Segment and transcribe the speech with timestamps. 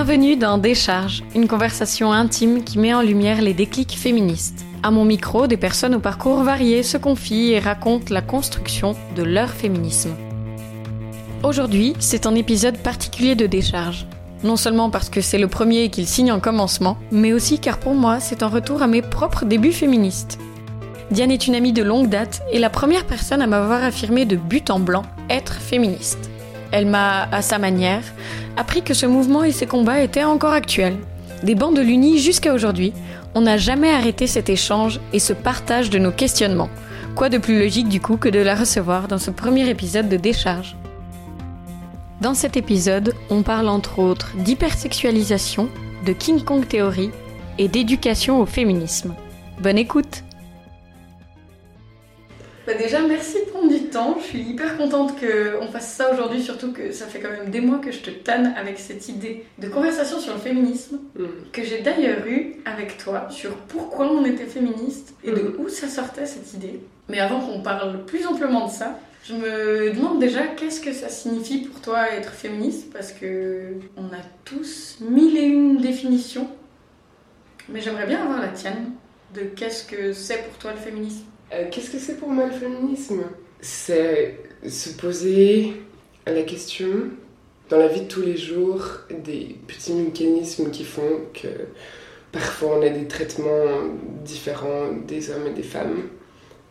[0.00, 4.64] Bienvenue dans Décharge, une conversation intime qui met en lumière les déclics féministes.
[4.84, 9.24] À mon micro, des personnes au parcours varié se confient et racontent la construction de
[9.24, 10.14] leur féminisme.
[11.42, 14.06] Aujourd'hui, c'est un épisode particulier de Décharge.
[14.44, 17.96] Non seulement parce que c'est le premier qu'il signe en commencement, mais aussi car pour
[17.96, 20.38] moi, c'est un retour à mes propres débuts féministes.
[21.10, 24.36] Diane est une amie de longue date et la première personne à m'avoir affirmé de
[24.36, 26.27] but en blanc être féministe.
[26.72, 28.02] Elle m'a, à sa manière,
[28.56, 30.98] appris que ce mouvement et ses combats étaient encore actuels.
[31.42, 32.92] Des bancs de l'Uni jusqu'à aujourd'hui,
[33.34, 36.70] on n'a jamais arrêté cet échange et ce partage de nos questionnements.
[37.14, 40.16] Quoi de plus logique du coup que de la recevoir dans ce premier épisode de
[40.16, 40.76] Décharge?
[42.20, 45.68] Dans cet épisode, on parle entre autres d'hypersexualisation,
[46.04, 47.10] de King Kong théorie
[47.58, 49.14] et d'éducation au féminisme.
[49.60, 50.24] Bonne écoute
[52.68, 54.18] bah déjà, merci de prendre du temps.
[54.20, 57.62] Je suis hyper contente qu'on fasse ça aujourd'hui, surtout que ça fait quand même des
[57.62, 61.24] mois que je te tanne avec cette idée de conversation sur le féminisme, mm.
[61.50, 65.54] que j'ai d'ailleurs eu avec toi sur pourquoi on était féministe et de mm.
[65.60, 66.80] où ça sortait cette idée.
[67.08, 71.08] Mais avant qu'on parle plus amplement de ça, je me demande déjà qu'est-ce que ça
[71.08, 76.50] signifie pour toi être féministe, parce que on a tous mille et une définitions.
[77.70, 78.90] Mais j'aimerais bien avoir la tienne
[79.34, 81.24] de qu'est-ce que c'est pour toi le féminisme?
[81.52, 83.22] Euh, qu'est-ce que c'est pour moi le féminisme?
[83.60, 85.72] C'est se poser
[86.26, 86.88] la question
[87.70, 91.48] dans la vie de tous les jours des petits mécanismes qui font que
[92.32, 93.82] parfois on a des traitements
[94.24, 96.08] différents des hommes et des femmes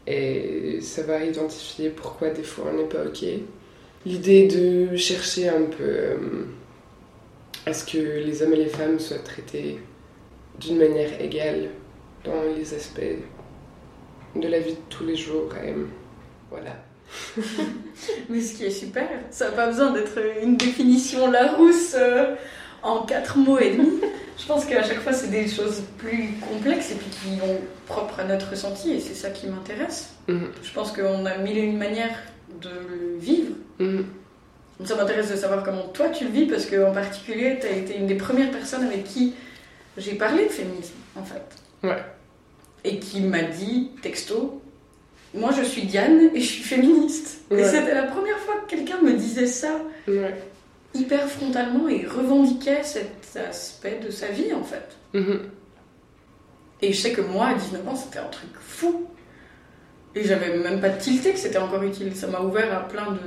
[0.05, 3.25] et ça va identifier pourquoi des fois on n'est pas ok.
[4.05, 6.17] L'idée de chercher un peu euh,
[7.65, 9.79] à ce que les hommes et les femmes soient traités
[10.59, 11.69] d'une manière égale
[12.23, 13.01] dans les aspects
[14.35, 15.49] de la vie de tous les jours.
[15.63, 15.73] Et
[16.49, 16.71] voilà.
[18.29, 22.35] Mais ce qui est super, ça n'a pas besoin d'être une définition Larousse euh,
[22.83, 23.89] en quatre mots et demi.
[24.37, 27.57] Je pense qu'à chaque fois, c'est des choses plus complexes et puis qui sont
[27.87, 30.13] propres à notre ressenti et c'est ça qui m'intéresse.
[30.27, 30.49] Mhm.
[30.61, 32.17] Je pense qu'on a mille et une manières
[32.61, 33.55] de le vivre.
[33.79, 34.05] Mhm.
[34.85, 37.97] Ça m'intéresse de savoir comment toi tu le vis parce qu'en particulier, tu as été
[37.97, 39.33] une des premières personnes avec qui
[39.97, 41.41] j'ai parlé de féminisme en fait.
[41.83, 42.03] Ouais
[42.87, 44.61] et qui m'a dit, texto,
[45.33, 47.41] moi je suis Diane et je suis féministe.
[47.51, 49.81] Et c'était la première fois que quelqu'un me disait ça
[50.93, 54.95] hyper frontalement et revendiquait cet aspect de sa vie en fait.
[55.13, 55.39] Mm-hmm.
[56.81, 59.05] Et je sais que moi à 19 ans c'était un truc fou.
[60.15, 62.15] Et j'avais même pas tilté que c'était encore utile.
[62.15, 63.19] Ça m'a ouvert à plein de,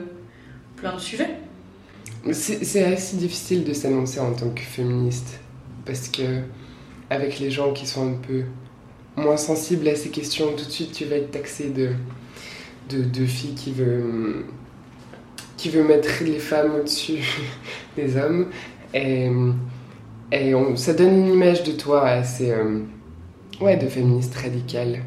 [0.77, 1.37] plein de sujets.
[2.33, 5.39] C'est assez difficile de s'annoncer en tant que féministe.
[5.87, 6.41] Parce que,
[7.09, 8.45] avec les gens qui sont un peu
[9.21, 11.91] moins sensible à ces questions, tout de suite tu vas être taxé de,
[12.89, 14.47] de, de fille qui veut,
[15.57, 17.23] qui veut mettre les femmes au-dessus
[17.97, 18.49] des hommes.
[18.95, 19.31] Et,
[20.33, 22.51] et on, ça donne une image de toi assez.
[22.51, 22.81] Euh,
[23.61, 25.03] ouais, de féministe radicale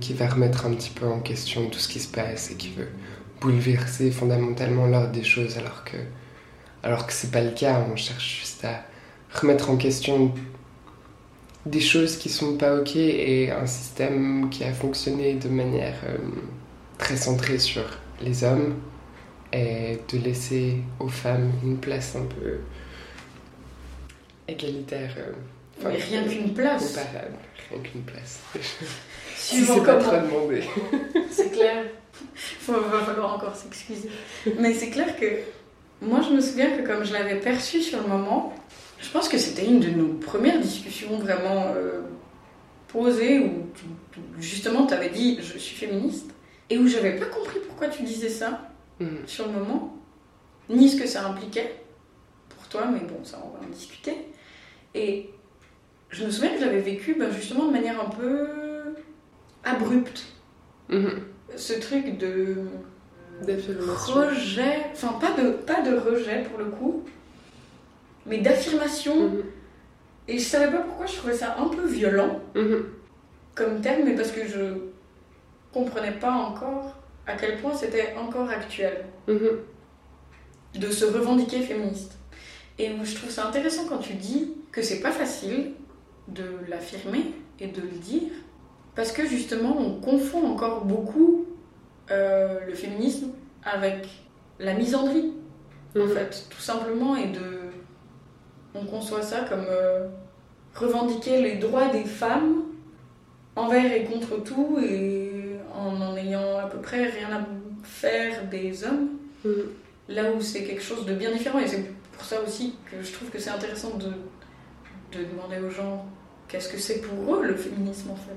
[0.00, 2.70] qui va remettre un petit peu en question tout ce qui se passe et qui
[2.70, 2.88] veut
[3.40, 5.96] bouleverser fondamentalement l'ordre des choses alors que
[6.82, 8.84] alors que c'est pas le cas on cherche juste à
[9.32, 10.32] remettre en question
[11.66, 16.16] des choses qui sont pas ok et un système qui a fonctionné de manière euh,
[16.96, 17.84] très centrée sur
[18.22, 18.76] les hommes
[19.52, 22.60] et de laisser aux femmes une place un peu
[24.46, 25.14] égalitaire.
[25.18, 25.32] Euh,
[25.84, 26.94] Mais rien qu'une place.
[26.94, 27.34] Comparable,
[27.70, 28.40] rien qu'une place.
[29.36, 30.62] si c'est pas trop demandé.
[31.30, 31.84] c'est clair.
[32.68, 34.08] Il va falloir encore s'excuser.
[34.58, 35.26] Mais c'est clair que
[36.00, 38.54] moi je me souviens que comme je l'avais perçu sur le moment,
[38.98, 42.00] je pense que c'était une de nos premières discussions vraiment euh,
[42.88, 43.66] posées où
[44.40, 46.30] justement tu avais dit je suis féministe
[46.70, 48.70] et où j'avais pas compris pourquoi tu disais ça
[49.00, 49.26] mm.
[49.26, 49.96] sur le moment,
[50.68, 51.76] ni ce que ça impliquait
[52.48, 54.14] pour toi, mais bon, ça on va en discuter.
[54.94, 55.30] Et
[56.10, 58.48] je me souviens que j'avais vécu ben, justement de manière un peu
[59.64, 60.24] abrupte.
[60.90, 61.18] Mm-hmm.
[61.56, 62.56] Ce truc de
[63.42, 67.04] rejet, enfin pas de, pas de rejet pour le coup,
[68.26, 69.28] mais d'affirmation.
[69.28, 69.42] Mhm.
[70.28, 72.84] Et je savais pas pourquoi je trouvais ça un peu violent mhm.
[73.54, 74.74] comme terme, mais parce que je
[75.72, 76.96] comprenais pas encore
[77.26, 79.58] à quel point c'était encore actuel mhm.
[80.74, 82.18] de se revendiquer féministe.
[82.78, 85.72] Et je trouve ça intéressant quand tu dis que c'est pas facile
[86.28, 88.32] de l'affirmer et de le dire,
[88.94, 91.46] parce que justement on confond encore beaucoup
[92.10, 93.30] euh, le féminisme
[93.64, 94.08] avec
[94.58, 95.32] la misandrie,
[95.98, 97.55] en fait, tout simplement, et de
[98.80, 100.06] on conçoit ça comme euh,
[100.74, 102.64] revendiquer les droits des femmes
[103.54, 107.46] envers et contre tout et en en ayant à peu près rien à
[107.82, 109.10] faire des hommes.
[109.44, 109.50] Mm.
[110.08, 113.12] Là où c'est quelque chose de bien différent et c'est pour ça aussi que je
[113.12, 114.12] trouve que c'est intéressant de
[115.12, 116.04] de demander aux gens
[116.48, 118.36] qu'est-ce que c'est pour eux le féminisme en fait.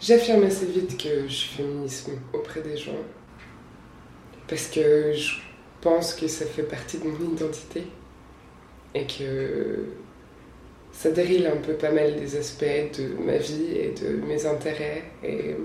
[0.00, 2.96] J'affirme assez vite que je suis féminisme auprès des gens.
[4.48, 5.36] Parce que je
[5.80, 7.86] pense que ça fait partie de mon identité.
[8.94, 9.86] Et que
[10.92, 15.04] ça dérile un peu pas mal des aspects de ma vie et de mes intérêts.
[15.24, 15.56] Et,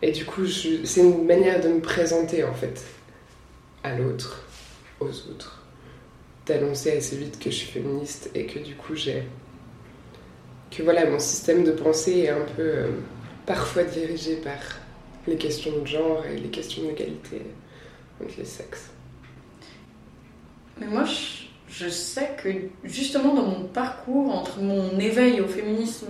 [0.00, 2.84] et du coup, c'est une manière de me présenter en fait
[3.82, 4.44] à l'autre,
[5.00, 5.62] aux autres.
[6.46, 9.24] D'annoncer assez vite que je suis féministe et que du coup j'ai.
[10.70, 12.88] que voilà, mon système de pensée est un peu euh,
[13.44, 14.58] parfois dirigé par
[15.26, 17.42] les questions de genre et les questions d'égalité
[18.22, 18.90] entre les sexes.
[20.80, 22.48] Mais moi, je je sais que
[22.84, 26.08] justement dans mon parcours, entre mon éveil au féminisme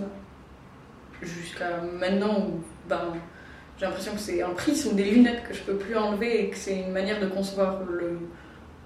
[1.21, 3.15] jusqu'à maintenant, où ben,
[3.79, 6.51] j'ai l'impression que c'est un prisme ou des lunettes que je peux plus enlever et
[6.51, 8.19] que c'est une manière de concevoir le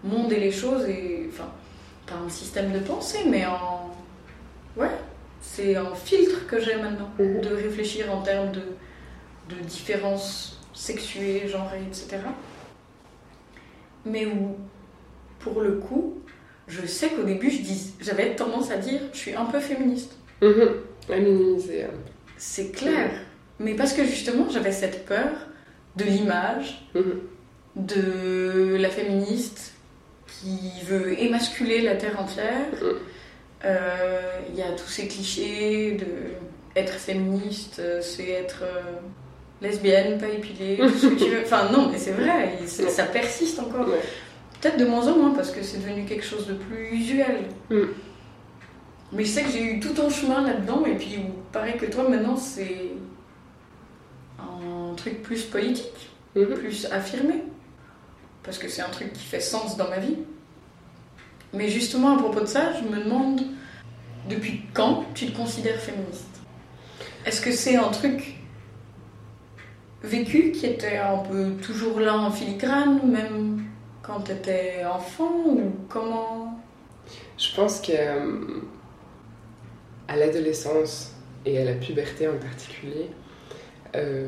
[0.03, 1.51] monde et les choses, et enfin,
[2.07, 3.95] pas un système de pensée, mais en.
[4.77, 4.91] Ouais,
[5.41, 7.41] c'est un filtre que j'ai maintenant, mhm.
[7.43, 8.63] de réfléchir en termes de,
[9.51, 12.19] de différences sexuées, genrées, etc.
[14.07, 14.57] Mais où,
[15.39, 16.22] pour le coup,
[16.69, 20.17] je sais qu'au début, je dis, j'avais tendance à dire, je suis un peu féministe.
[21.11, 21.87] À minimiser.
[22.37, 23.11] C'est clair.
[23.59, 25.31] Mais parce que justement, j'avais cette peur
[25.97, 27.21] de l'image, mhm.
[27.77, 29.75] de la féministe
[30.27, 32.67] qui veut émasculer la terre entière.
[32.81, 32.95] Mhm.
[33.65, 36.07] Euh, il y a tous ces clichés de
[36.75, 38.81] être féministe, c'est être euh,
[39.61, 41.43] lesbienne, pas épilée, tout ce que tu veux.
[41.45, 43.87] Enfin, non, mais c'est vrai, ça persiste encore.
[44.63, 47.49] Peut-être de moins en moins parce que c'est devenu quelque chose de plus usuel.
[47.69, 47.83] Mm.
[49.13, 51.19] Mais je sais que j'ai eu tout un chemin là-dedans et puis
[51.53, 52.93] pareil que toi maintenant c'est
[54.39, 56.55] un truc plus politique, mm-hmm.
[56.55, 57.43] plus affirmé.
[58.45, 60.17] Parce que c'est un truc qui fait sens dans ma vie.
[61.53, 63.43] Mais justement à propos de ça, je me demande
[64.29, 66.41] depuis quand tu te considères féministe?
[67.27, 68.37] Est-ce que c'est un truc
[70.03, 73.62] vécu qui était un peu toujours là en filigrane, même
[74.03, 76.59] quand tu étais enfant ou comment?
[77.39, 78.61] Je pense qu'à euh,
[80.09, 81.13] l'adolescence
[81.47, 83.11] et à la puberté en particulier,
[83.95, 84.27] euh,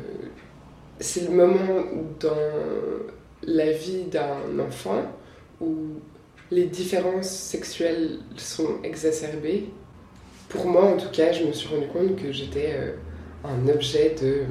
[0.99, 1.83] c'est le moment
[2.19, 2.35] dans
[3.43, 5.03] la vie d'un enfant
[5.61, 5.75] où
[6.51, 9.69] les différences sexuelles sont exacerbées.
[10.49, 12.91] Pour moi, en tout cas, je me suis rendu compte que j'étais euh,
[13.43, 14.43] un objet de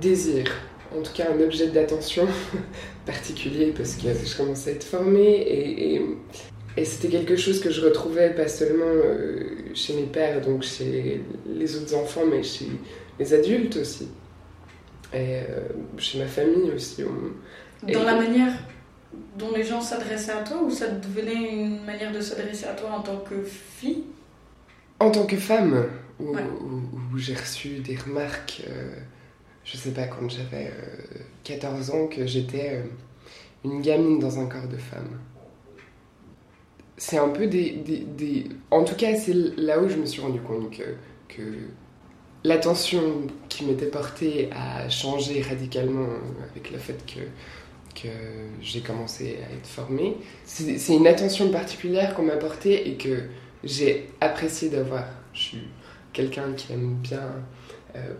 [0.00, 0.46] désir
[0.96, 2.26] en tout cas un objet d'attention
[3.06, 5.94] particulier parce que je commençais à être formée et,
[6.76, 9.44] et, c'était quelque chose que je retrouvais pas seulement euh,
[9.74, 12.68] chez mes pères, donc chez les autres enfants, mais chez
[13.18, 14.08] les adultes aussi.
[15.12, 17.02] Et euh, chez ma famille aussi.
[17.82, 18.52] Dans la manière
[19.36, 22.90] dont les gens s'adressaient à toi ou ça devenait une manière de s'adresser à toi
[22.90, 24.04] en tant que fille?
[25.00, 25.86] En tant que femme,
[26.18, 28.62] où, j'ai reçu des remarques.
[28.68, 28.94] Euh,
[29.70, 30.72] je sais pas, quand j'avais
[31.44, 32.82] 14 euh, ans, que j'étais euh,
[33.64, 35.20] une gamine dans un corps de femme.
[36.96, 40.40] C'est un peu des, des, En tout cas, c'est là où je me suis rendu
[40.40, 40.82] compte que,
[41.28, 41.42] que
[42.44, 46.08] l'attention qui m'était portée a changé radicalement
[46.50, 47.20] avec le fait que,
[47.94, 48.08] que
[48.60, 50.16] j'ai commencé à être formée.
[50.44, 53.28] C'est une attention particulière qu'on m'a portée et que
[53.62, 55.04] j'ai apprécié d'avoir.
[55.32, 55.68] Je suis
[56.12, 57.22] quelqu'un qui aime bien
[57.96, 58.14] euh,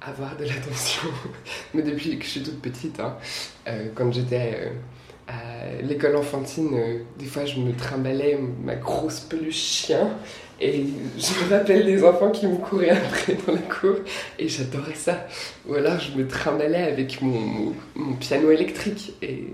[0.00, 1.08] avoir de l'attention.
[1.74, 3.16] Mais depuis que je suis toute petite, hein,
[3.66, 4.70] euh, quand j'étais euh,
[5.28, 10.10] à l'école enfantine, euh, des fois je me trimballais ma grosse peluche chien.
[10.58, 10.86] Et
[11.18, 13.96] je me rappelle des enfants qui me couraient après dans la cour
[14.38, 15.26] et j'adorais ça.
[15.68, 19.12] Ou alors je me trimballais avec mon, mon, piano électrique.
[19.20, 19.48] Et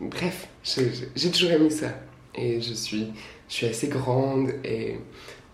[0.00, 1.88] bref, j'ai toujours aimé ça.
[2.32, 3.08] Et je suis,
[3.48, 4.98] je suis assez grande et,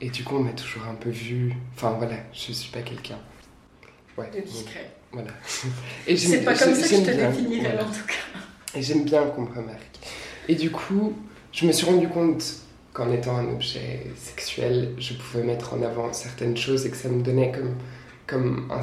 [0.02, 1.54] et du coup on m'a toujours un peu vue.
[1.74, 3.18] Enfin voilà, je suis pas quelqu'un
[4.18, 4.90] ouais, de discret.
[5.12, 5.30] Voilà.
[6.16, 8.78] C'est pas comme ça que je te définirais en tout cas.
[8.78, 9.98] Et j'aime bien qu'on me remarque.
[10.48, 11.14] Et du coup,
[11.52, 12.42] je me suis rendu compte
[12.92, 17.08] qu'en étant un objet sexuel, je pouvais mettre en avant certaines choses et que ça
[17.08, 17.76] me donnait comme,
[18.26, 18.80] comme un,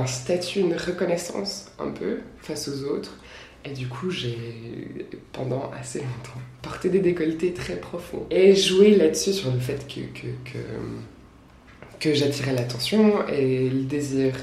[0.00, 3.18] un statut, une reconnaissance un peu face aux autres.
[3.64, 8.26] Et du coup, j'ai, pendant assez longtemps, porté des décolletés très profonds.
[8.30, 10.58] Et joué là-dessus sur le fait que, que, que
[12.02, 14.34] que j'attirais l'attention et le désir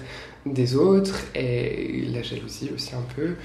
[0.46, 3.36] des autres et la jalousie aussi un peu.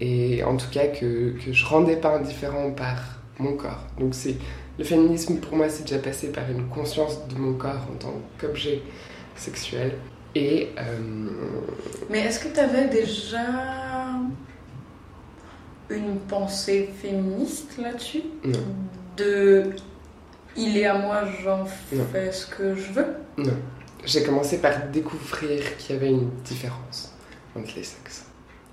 [0.00, 3.86] Et en tout cas que, que je rendais pas indifférent par mon corps.
[3.98, 4.36] Donc c'est
[4.76, 8.14] le féminisme pour moi c'est déjà passé par une conscience de mon corps en tant
[8.40, 8.82] qu'objet
[9.36, 9.92] sexuel.
[10.34, 11.28] Et euh,
[12.10, 13.38] Mais est-ce que tu avais déjà
[15.88, 18.22] une pensée féministe là-dessus?
[19.16, 19.70] De
[20.56, 21.64] il est à moi, j'en
[22.12, 23.06] fais ce que je veux
[23.38, 23.56] Non.
[24.04, 27.14] J'ai commencé par découvrir qu'il y avait une différence
[27.56, 28.24] entre les sexes.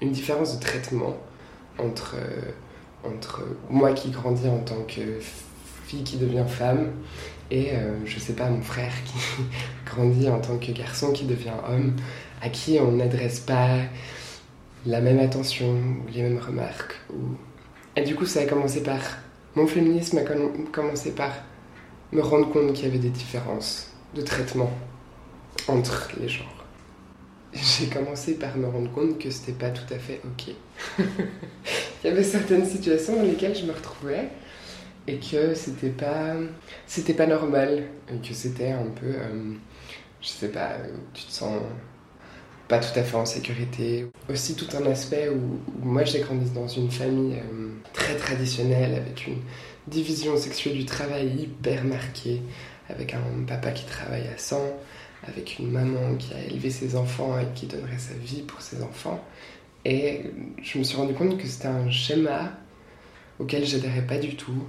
[0.01, 1.17] Une différence de traitement
[1.77, 2.51] entre, euh,
[3.03, 5.19] entre moi qui grandis en tant que
[5.85, 6.91] fille qui devient femme
[7.49, 9.17] et, euh, je sais pas, mon frère qui
[9.85, 11.93] grandit en tant que garçon qui devient homme,
[12.41, 13.77] à qui on n'adresse pas
[14.85, 16.95] la même attention ou les mêmes remarques.
[17.95, 18.99] Et du coup, ça a commencé par.
[19.55, 21.31] Mon féminisme a commencé par
[22.11, 24.71] me rendre compte qu'il y avait des différences de traitement
[25.67, 26.65] entre les genres.
[27.53, 30.53] J'ai commencé par me rendre compte que c'était pas tout à fait ok.
[32.03, 34.29] Il y avait certaines situations dans lesquelles je me retrouvais
[35.07, 36.35] et que c'était pas
[36.85, 37.83] c'était pas normal
[38.13, 39.53] et que c'était un peu euh,
[40.21, 40.75] je sais pas
[41.13, 41.61] tu te sens
[42.67, 46.67] pas tout à fait en sécurité aussi tout un aspect où, moi j'ai grandi dans
[46.67, 49.37] une famille euh, très traditionnelle avec une
[49.87, 52.41] division sexuelle du travail hyper marquée
[52.89, 54.57] avec un papa qui travaille à 100
[55.27, 58.83] avec une maman qui a élevé ses enfants et qui donnerait sa vie pour ses
[58.83, 59.23] enfants
[59.85, 60.21] et
[60.61, 62.51] je me suis rendu compte que c'était un schéma
[63.39, 64.63] auquel j'adhérais pas du tout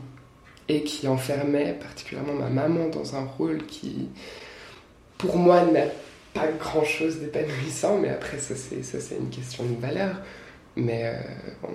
[0.68, 4.08] et qui enfermait particulièrement ma maman dans un rôle qui,
[5.16, 5.86] pour moi, n'a
[6.34, 10.20] pas grand-chose d'épanouissant, mais après, ça c'est, une question de valeur.
[10.76, 11.68] Mais euh,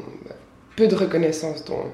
[0.75, 1.91] peu de reconnaissance dans,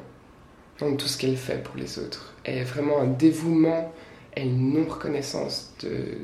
[0.80, 2.34] dans tout ce qu'elle fait pour les autres.
[2.46, 3.92] Et vraiment un dévouement
[4.36, 6.18] et une non-reconnaissance de,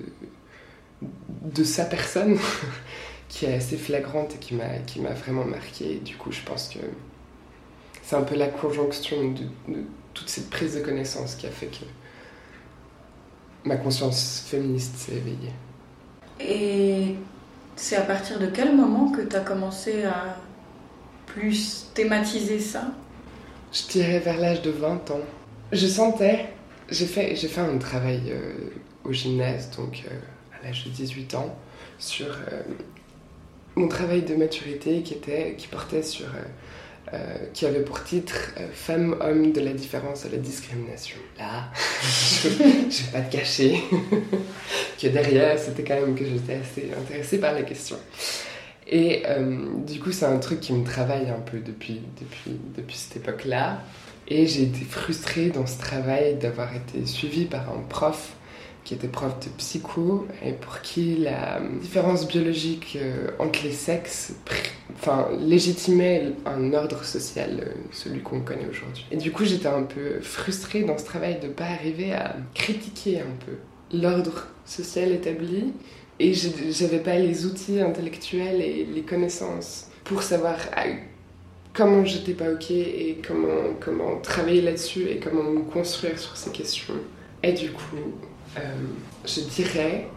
[1.02, 2.38] de sa personne
[3.30, 5.96] qui est assez flagrante et qui m'a, vraiment marqué.
[5.96, 6.80] du coup, je pense que
[8.04, 9.84] c'est un peu la conjonction de, de
[10.14, 11.86] toute cette prise de connaissance qui a fait que
[13.66, 15.54] ma conscience féministe s'est éveillée.
[16.40, 17.16] Et
[17.76, 20.38] c'est à partir de quel moment que tu as commencé à
[21.26, 22.92] plus thématiser ça?
[23.76, 25.20] Je dirais vers l'âge de 20 ans.
[25.74, 26.46] Je sentais,
[26.90, 28.54] j'ai fait, j'ai fait un travail euh,
[29.04, 30.16] au gymnase, donc euh,
[30.58, 31.54] à l'âge de 18 ans,
[32.00, 32.62] sur euh,
[33.76, 36.28] mon travail de maturité qui, était, qui portait sur
[37.54, 38.36] qui avait pour titre
[38.74, 41.18] Femme, homme de la différence à la discrimination.
[41.38, 41.70] Là,
[42.02, 43.80] je ne vais pas te cacher
[45.02, 47.96] que derrière, c'était quand même que j'étais assez intéressée par la question.
[48.88, 52.96] Et euh, du coup, c'est un truc qui me travaille un peu depuis, depuis, depuis
[52.96, 53.82] cette époque-là.
[54.28, 58.36] Et j'ai été frustrée dans ce travail d'avoir été suivie par un prof
[58.84, 64.36] qui était prof de psycho et pour qui la différence biologique euh, entre les sexes
[64.94, 69.06] enfin, légitimait un ordre social, euh, celui qu'on connaît aujourd'hui.
[69.12, 72.36] Et du coup, j'étais un peu frustrée dans ce travail de ne pas arriver à
[72.54, 73.58] critiquer un peu
[73.92, 75.74] l'ordre social établi
[76.20, 80.86] et j'avais pas les outils intellectuels et les connaissances pour savoir ah,
[81.74, 86.52] comment j'étais pas ok et comment, comment travailler là-dessus et comment me construire sur ces
[86.52, 86.94] questions.
[87.44, 87.98] Et du coup,
[88.58, 88.62] euh,
[89.26, 90.08] je dirais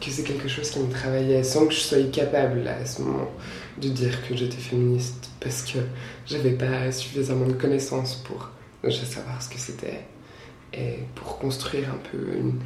[0.00, 3.30] que c'est quelque chose qui me travaillait sans que je sois capable à ce moment
[3.80, 5.78] de dire que j'étais féministe parce que
[6.26, 8.50] j'avais pas suffisamment de connaissances pour
[8.90, 10.00] savoir ce que c'était
[10.72, 12.58] et pour construire un peu une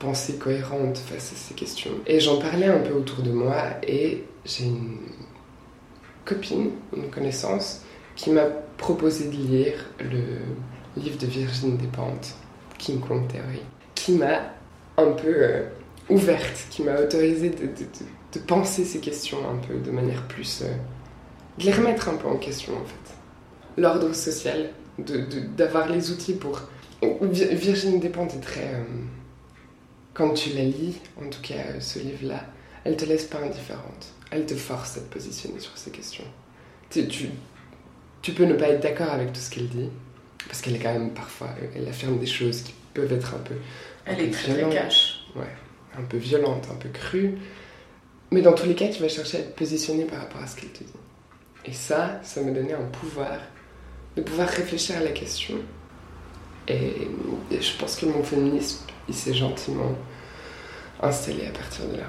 [0.00, 1.92] pensée cohérente face à ces questions.
[2.06, 4.98] Et j'en parlais un peu autour de moi et j'ai une
[6.24, 7.82] copine, une connaissance,
[8.16, 12.34] qui m'a proposé de lire le livre de Virginie Despentes,
[12.78, 13.60] King Kong Theory
[13.94, 14.40] qui m'a
[14.96, 15.64] un peu euh,
[16.08, 20.62] ouverte, qui m'a autorisé de, penser ces questions un peu de manière plus...
[20.62, 20.72] Euh,
[21.58, 23.80] de les remettre un peu en question en fait.
[23.80, 24.70] L'ordre social,
[25.56, 26.62] d'avoir les outils pour...
[27.02, 28.74] Virginie Despentes est très...
[28.74, 28.84] Euh,
[30.14, 32.44] quand tu la lis, en tout cas ce livre-là,
[32.84, 34.14] elle te laisse pas indifférente.
[34.30, 36.24] Elle te force à te positionner sur ces questions.
[36.88, 37.28] Tu, tu,
[38.22, 39.88] tu peux ne pas être d'accord avec tout ce qu'elle dit,
[40.46, 43.54] parce qu'elle est quand même parfois, elle affirme des choses qui peuvent être un peu
[44.04, 45.20] elle est très, cash.
[45.36, 45.54] Ouais,
[45.98, 47.38] un peu violente, un peu crue.
[48.30, 50.56] Mais dans tous les cas, tu vas chercher à te positionner par rapport à ce
[50.56, 50.92] qu'elle te dit.
[51.64, 53.38] Et ça, ça me donnait un pouvoir
[54.16, 55.56] de pouvoir réfléchir à la question.
[56.68, 57.08] Et,
[57.50, 59.92] je pense que mon féminisme, il s'est gentiment
[61.02, 62.06] installé à partir de là.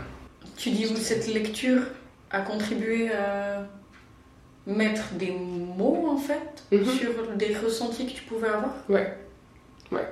[0.55, 1.81] Tu dis où cette lecture
[2.29, 3.67] a contribué à
[4.67, 6.85] mettre des mots, en fait, mhm.
[6.85, 8.73] sur des ressentis que tu pouvais avoir?
[8.87, 9.17] Ouais,
[9.91, 10.07] ouais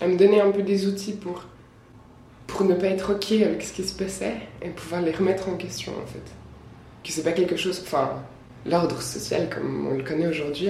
[0.00, 1.44] à me donner un peu des outils pour,
[2.46, 5.56] pour ne pas être ok avec ce qui se passait et pouvoir les remettre en
[5.56, 6.24] question en fait.
[7.02, 7.80] Que c'est pas quelque chose.
[7.84, 8.22] Enfin,
[8.66, 10.68] l'ordre social comme on le connaît aujourd'hui,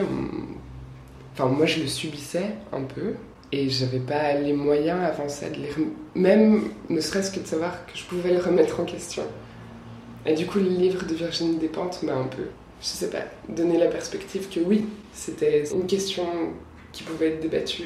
[1.33, 3.15] enfin, moi je le subissais un peu
[3.53, 5.71] et j'avais pas les moyens avant ça de les.
[6.15, 9.23] Même ne serait-ce que de savoir que je pouvais le remettre en question.
[10.27, 12.45] Et du coup, le livre de Virginie Despentes m'a un peu,
[12.81, 16.25] je sais pas, donné la perspective que oui, c'était une question
[16.93, 17.85] qui pouvait être débattue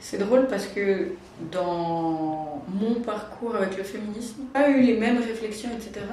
[0.00, 1.12] C'est drôle parce que
[1.50, 6.04] dans mon parcours avec le féminisme, pas eu les mêmes réflexions, etc.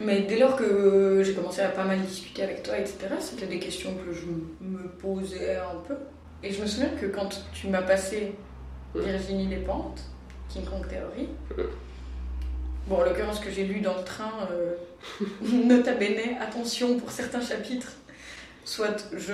[0.00, 3.58] Mais dès lors que j'ai commencé à pas mal discuter avec toi, etc., c'était des
[3.58, 4.26] questions que je
[4.64, 5.94] me posais un peu.
[6.42, 8.34] Et je me souviens que quand tu m'as passé
[8.94, 10.02] Virginie Despentes,
[10.48, 11.28] King Kong Theory,
[12.86, 14.74] bon, en l'occurrence que j'ai lu dans le train, euh,
[15.42, 17.92] nota bene, attention pour certains chapitres,
[18.64, 19.32] soit je,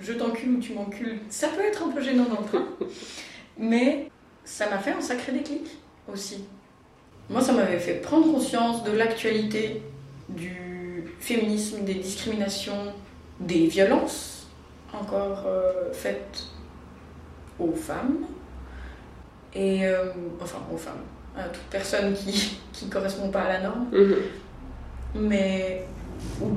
[0.00, 2.68] je t'encule ou tu m'encules, ça peut être un peu gênant dans le train,
[3.58, 4.10] mais
[4.44, 5.66] ça m'a fait un sacré déclic
[6.12, 6.44] aussi.
[7.30, 9.80] Moi, ça m'avait fait prendre conscience de l'actualité
[10.28, 12.92] du féminisme, des discriminations,
[13.40, 14.31] des violences
[14.92, 16.44] encore euh, faites
[17.58, 18.18] aux femmes,
[19.54, 20.06] et euh,
[20.40, 21.02] enfin aux femmes,
[21.36, 23.86] à toute personne qui ne correspond pas à la norme.
[23.92, 24.16] Mhm.
[25.14, 25.84] Mais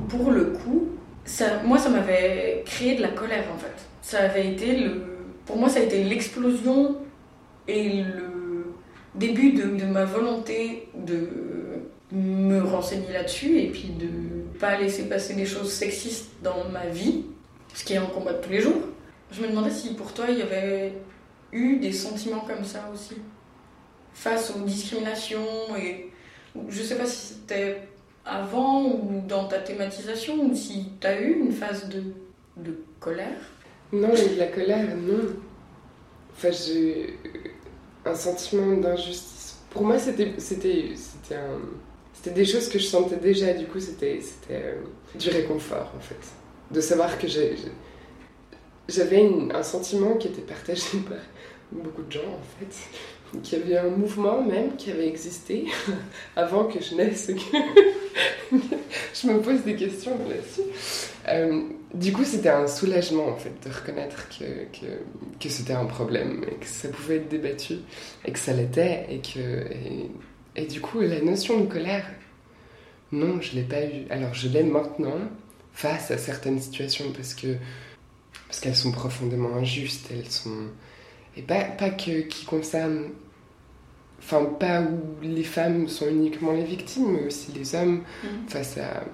[0.08, 0.88] pour le coup,
[1.24, 3.74] ça, moi, ça m'avait créé de la colère en fait.
[4.00, 5.02] Ça avait été le,
[5.44, 6.96] pour moi, ça a été l'explosion
[7.68, 8.74] et le
[9.14, 11.28] début de, de ma volonté de
[12.12, 14.08] me renseigner là-dessus et puis de
[14.58, 17.24] pas laisser passer des choses sexistes dans ma vie,
[17.76, 18.80] ce qui est un combat de tous les jours.
[19.30, 20.94] Je me demandais si pour toi il y avait
[21.52, 23.16] eu des sentiments comme ça aussi,
[24.14, 26.10] face aux discriminations et
[26.68, 27.82] je sais pas si c'était
[28.24, 32.02] avant ou dans ta thématisation ou si tu as eu une phase de,
[32.56, 33.38] de colère.
[33.92, 35.36] Non, la colère, non.
[36.32, 37.18] Enfin, j'ai
[38.04, 39.58] un sentiment d'injustice.
[39.70, 40.94] Pour moi, c'était c'était
[42.34, 43.52] des choses que je sentais déjà.
[43.52, 44.82] Du coup, c'était c'était euh,
[45.14, 46.16] du réconfort en fait,
[46.70, 47.26] de savoir que
[48.88, 51.18] j'avais un sentiment qui était partagé par
[51.72, 55.66] beaucoup de gens en fait, qu'il y avait un mouvement même qui avait existé
[56.36, 57.30] avant que je naisse.
[58.52, 60.62] je me pose des questions là-dessus.
[61.28, 64.44] Euh, du coup, c'était un soulagement en fait de reconnaître que,
[64.78, 64.86] que,
[65.40, 67.78] que c'était un problème et que ça pouvait être débattu
[68.24, 70.10] et que ça l'était et que et,
[70.54, 72.06] et, du coup la notion de colère,
[73.12, 74.06] non, je l'ai pas eu.
[74.10, 75.18] Alors je l'ai maintenant
[75.76, 77.56] face à certaines situations parce que
[78.48, 80.68] parce qu'elles sont profondément injustes, elles sont
[81.36, 83.10] et pas, pas que qui concernent
[84.18, 88.48] enfin pas où les femmes sont uniquement les victimes mais aussi les hommes Mhm.
[88.48, 89.04] face à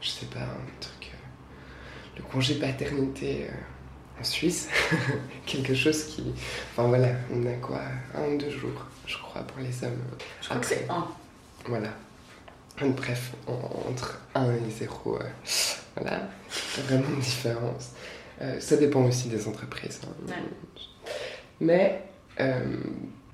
[0.00, 4.68] je sais pas un truc euh, le congé paternité euh, en Suisse
[5.46, 6.24] quelque chose qui
[6.72, 7.82] enfin voilà on a quoi
[8.16, 10.02] un ou deux jours je crois pour les hommes
[10.42, 11.06] Je crois que c'est un.
[11.66, 11.90] voilà
[12.88, 15.24] bref en- entre 1 et 0 euh,
[15.96, 17.90] voilà pas vraiment de différence
[18.42, 20.14] Euh, ça dépend aussi des entreprises hein.
[20.26, 20.34] Ouais.
[21.60, 22.02] mais
[22.40, 22.76] euh,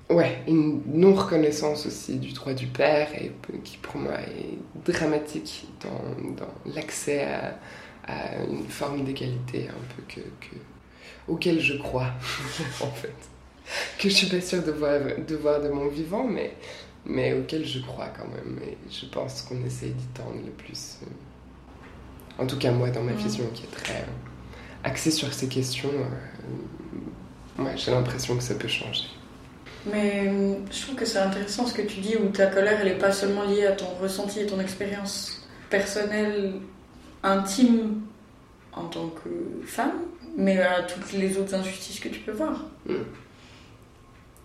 [0.09, 3.31] ouais, une non-reconnaissance aussi du droit du père, et
[3.63, 4.57] qui pour moi est
[4.91, 7.57] dramatique dans, dans l'accès à,
[8.05, 10.61] à une forme d'égalité un peu que, que-
[11.29, 12.11] auquel je crois,
[12.81, 13.13] en fait.
[13.97, 16.53] Que je suis pas sûre de voir de, voir de mon vivant, mais,
[17.05, 18.59] mais auquel je crois quand même.
[18.63, 20.99] Et je pense qu'on essaye d'y tendre le plus.
[22.37, 25.89] en tout cas, moi, dans ma vision qui est très euh, axée sur ces questions,
[25.89, 29.07] euh, ouais, j'ai l'impression que ça peut changer.
[29.85, 32.89] Mais euh, je trouve que c'est intéressant ce que tu dis où ta colère elle
[32.89, 36.55] est pas seulement liée à ton ressenti et ton expérience personnelle,
[37.23, 38.01] intime
[38.73, 39.93] en tant que femme,
[40.35, 42.65] mais à toutes les autres injustices que tu peux voir.
[42.85, 42.95] Mm.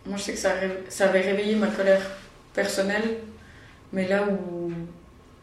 [0.06, 0.52] Moi je sais que ça,
[0.88, 2.02] ça avait réveillé ma colère
[2.54, 3.18] personnelle,
[3.92, 4.70] mais là où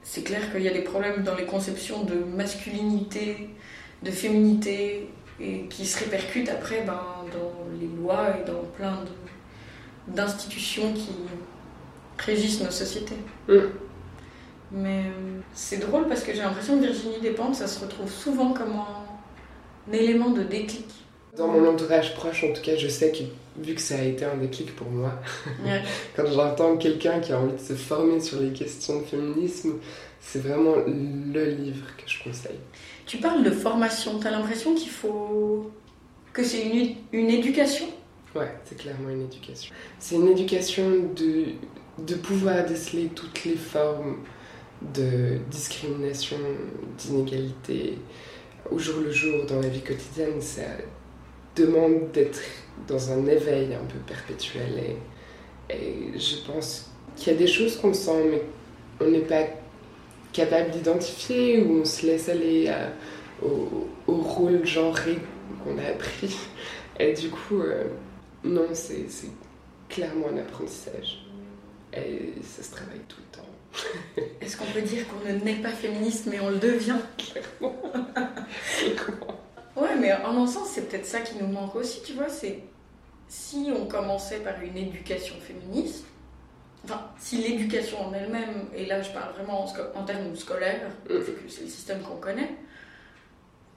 [0.04, 3.50] c'est clair qu'il y a des problèmes dans les conceptions de masculinité,
[4.04, 5.10] de féminité,
[5.42, 9.04] et qui se répercutent après ben, dans les lois et dans plein
[10.08, 11.12] d'institutions qui
[12.18, 13.18] régissent nos sociétés.
[13.48, 13.54] Mm.
[14.72, 18.54] Mais euh, c'est drôle parce que j'ai l'impression que Virginie Despentes, ça se retrouve souvent
[18.54, 20.86] comme un, un élément de déclic.
[21.40, 23.24] Dans mon entourage proche, en tout cas, je sais que
[23.66, 25.14] vu que ça a été un déclic pour moi,
[25.66, 25.82] Ouais.
[26.16, 29.76] quand j'entends quelqu'un qui a envie de se former sur les questions de féminisme,
[30.20, 32.60] c'est vraiment le livre que je conseille.
[33.06, 35.72] Tu parles de formation, t'as l'impression qu'il faut.
[36.34, 37.86] que c'est une, une éducation?
[38.36, 39.74] Ouais, c'est clairement une éducation.
[39.98, 40.84] C'est une éducation
[41.16, 41.46] de,
[42.06, 44.18] de pouvoir déceler toutes les formes
[44.94, 46.38] de discrimination,
[46.98, 47.98] d'inégalité
[48.70, 50.40] au jour le jour dans la vie quotidienne.
[50.42, 50.62] Ça
[51.60, 52.40] demande d'être
[52.88, 54.96] dans un éveil un peu perpétuel.
[55.70, 58.44] Et, et je pense qu'il y a des choses qu'on sent, mais
[59.02, 59.44] on n'est pas
[60.34, 62.92] capable d'identifier ou on se laisse aller à-
[63.46, 65.18] au, au rôle genré
[65.64, 66.36] qu'on a appris.
[67.00, 67.86] Et du coup, euh,
[68.44, 69.06] non, c'est
[69.90, 71.26] clairement un apprentissage.
[71.94, 73.48] Et ça se travaille tout le temps.
[74.42, 76.98] Est-ce qu'on peut dire qu'on ne naît pas féministe mais on le devient?
[79.80, 82.28] Ouais, mais en un sens, c'est peut-être ça qui nous manque aussi, tu vois.
[82.28, 82.64] C'est
[83.30, 86.06] si on commençait par une éducation féministe,
[86.84, 89.66] enfin, si l'éducation en elle-même, et là je parle vraiment
[89.96, 92.56] en, termes scolaires, c'est le système qu'on connaît,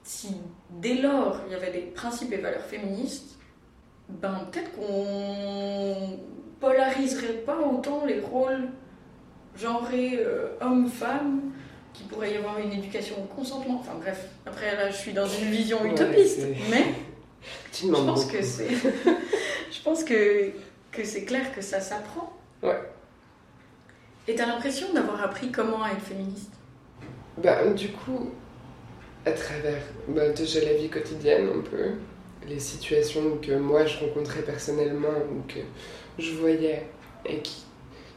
[0.03, 0.35] si
[0.71, 3.37] dès lors il y avait des principes et valeurs féministes,
[4.09, 6.19] ben peut-être qu'on
[6.59, 8.69] polariserait pas autant les rôles
[9.55, 11.53] genrés euh, hommes-femmes,
[11.93, 13.77] qu'il pourrait y avoir une éducation au consentement.
[13.79, 16.85] Enfin bref, après là je suis dans une vision Ouais, utopiste, c'est- mais
[17.71, 18.69] Tu je pense que c'est
[19.71, 20.51] je pense que,
[20.91, 22.31] que c'est clair que ça s'apprend.
[22.61, 22.79] Ouais.
[24.27, 26.51] Et t'as l'impression d'avoir appris comment être féministe?
[27.37, 28.29] Bah, du coup,
[29.25, 31.91] à travers bah, déjà la vie quotidienne, un peu,
[32.47, 35.59] les situations que moi je rencontrais personnellement ou que
[36.19, 36.87] je voyais
[37.25, 37.63] et qui,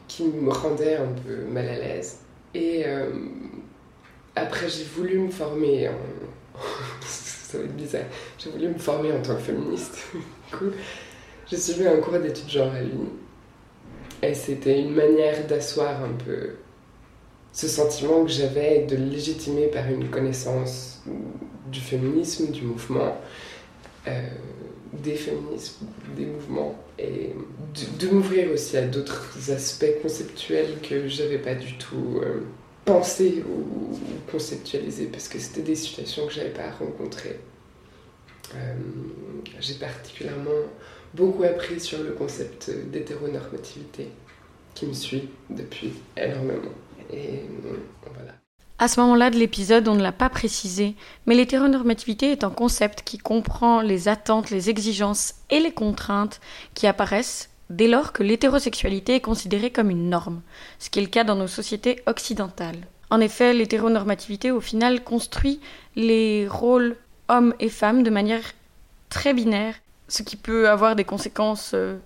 [0.07, 2.19] qui me rendaient un peu mal à l'aise.
[2.53, 3.09] Et euh,
[4.41, 6.59] après, j'ai voulu me former en.
[7.01, 8.03] Ça va être bizarre.
[8.37, 9.97] J'ai voulu me former en tant que féministe.
[10.49, 10.71] Du coup,
[11.45, 13.09] j'ai suivi un cours d'études genre à l'Uni.
[14.23, 16.51] Et c'était une manière d'asseoir un peu
[17.51, 21.01] ce sentiment que j'avais de légitimer par une connaissance
[21.71, 23.17] du féminisme, du mouvement,
[24.07, 24.21] euh,
[24.93, 27.33] des féminismes, des mouvements, et
[27.75, 32.41] de, de m'ouvrir aussi à d'autres aspects conceptuels que j'avais pas du tout euh,
[32.87, 33.99] pensé ou,
[34.31, 37.39] conceptualisé parce que c'était des situations que j'avais pas rencontrées.
[38.55, 38.73] Euh,
[39.59, 40.65] J'ai particulièrement
[41.13, 44.09] beaucoup appris sur le concept d'hétéronormativité
[44.73, 46.73] qui me suit depuis énormément.
[47.11, 47.77] Et euh,
[48.13, 48.33] voilà.
[48.79, 50.95] À ce moment-là de l'épisode, on ne l'a pas précisé,
[51.25, 56.39] mais l'hétéronormativité est un concept qui comprend les attentes, les exigences et les contraintes
[56.73, 60.41] qui apparaissent dès lors que l'hétérosexualité est considérée comme une norme,
[60.79, 62.87] ce qui est le cas dans nos sociétés occidentales.
[63.09, 65.61] En effet, l'hétéronormativité au final construit
[65.95, 66.97] les rôles
[67.29, 68.43] hommes et femmes de manière
[69.09, 69.75] très binaire,
[70.07, 71.97] ce qui peut avoir des conséquences euh,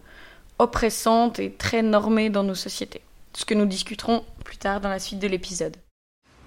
[0.59, 3.01] oppressantes et très normées dans nos sociétés.
[3.33, 5.77] Ce que nous discuterons plus tard dans la suite de l'épisode.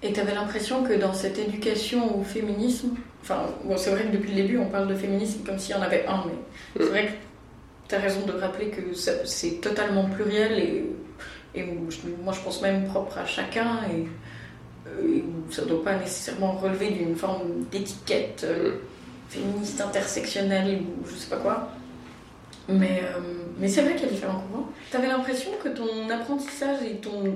[0.03, 4.29] Et t'avais l'impression que dans cette éducation au féminisme, enfin, bon, c'est vrai que depuis
[4.29, 6.33] le début on parle de féminisme comme s'il y en avait un, mais
[6.77, 7.11] c'est vrai que
[7.87, 8.81] t'as raison de rappeler que
[9.25, 10.85] c'est totalement pluriel et,
[12.23, 14.07] moi je pense même propre à chacun et,
[15.07, 18.73] et ça ne doit pas nécessairement relever d'une forme d'étiquette euh,
[19.29, 21.69] féministe intersectionnelle ou je sais pas quoi.
[22.67, 23.19] Mais, euh,
[23.59, 24.67] mais c'est vrai qu'il y a différents courants.
[24.91, 27.35] T'avais l'impression que ton apprentissage et ton,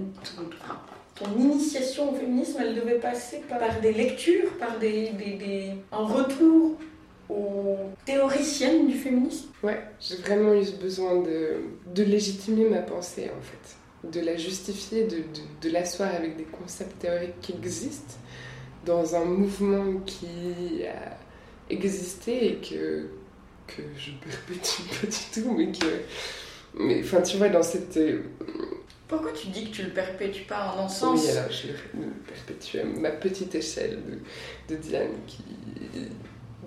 [1.15, 5.97] ton initiation au féminisme, elle devait passer par des lectures, par des, des, des- un
[6.05, 6.77] retour
[7.29, 9.49] aux théoriciennes du féminisme.
[9.63, 11.57] Ouais, j'ai vraiment eu ce besoin de,
[11.93, 15.23] de légitimer ma pensée en fait, de la justifier, de, de,
[15.61, 18.15] de l'asseoir avec des concepts théoriques qui existent
[18.85, 21.17] dans un mouvement qui a
[21.69, 23.07] existé et que,
[23.67, 25.85] que je perpétue pas du tout, mais que.
[26.75, 27.97] Mais enfin, tu vois, dans cette.
[27.97, 28.21] euh,
[29.07, 32.09] Pourquoi tu dis que tu le perpétues pas en un sens Oui, alors je le
[32.27, 33.99] perpétue à ma petite échelle
[34.69, 35.43] de, de Diane qui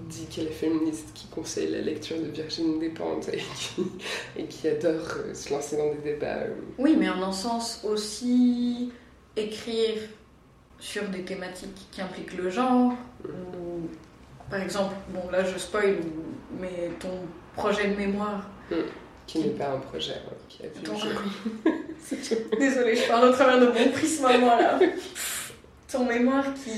[0.09, 3.83] dit qu'elle est féministe, qui conseille la lecture de Virginie Despentes et qui,
[4.37, 6.41] et qui adore euh, se lancer dans des débats.
[6.43, 8.93] euh, Oui, mais en un sens aussi
[9.37, 9.95] écrire
[10.79, 12.93] sur des thématiques qui impliquent le genre,
[13.25, 13.89] ou
[14.51, 15.97] par exemple, bon là je spoil,
[16.61, 17.21] mais ton
[17.57, 18.49] projet de mémoire.
[19.27, 20.95] qui n'est pas un projet, hein, qui a vu Ton-.
[22.59, 24.79] Désolée, je parle au travers de mon prisme à moi là.
[25.91, 26.71] Ton mémoire qui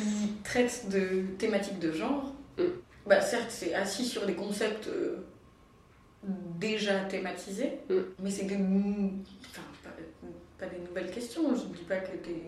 [0.44, 2.62] traite de thématiques de genre, Mm.
[3.06, 5.16] Bah certes c'est assis sur des concepts euh,
[6.58, 7.94] déjà thématisés, Mm.
[8.22, 9.90] mais c'est des, enfin, pas,
[10.58, 11.54] pas des nouvelles questions.
[11.54, 12.40] Je ne dis pas que t'es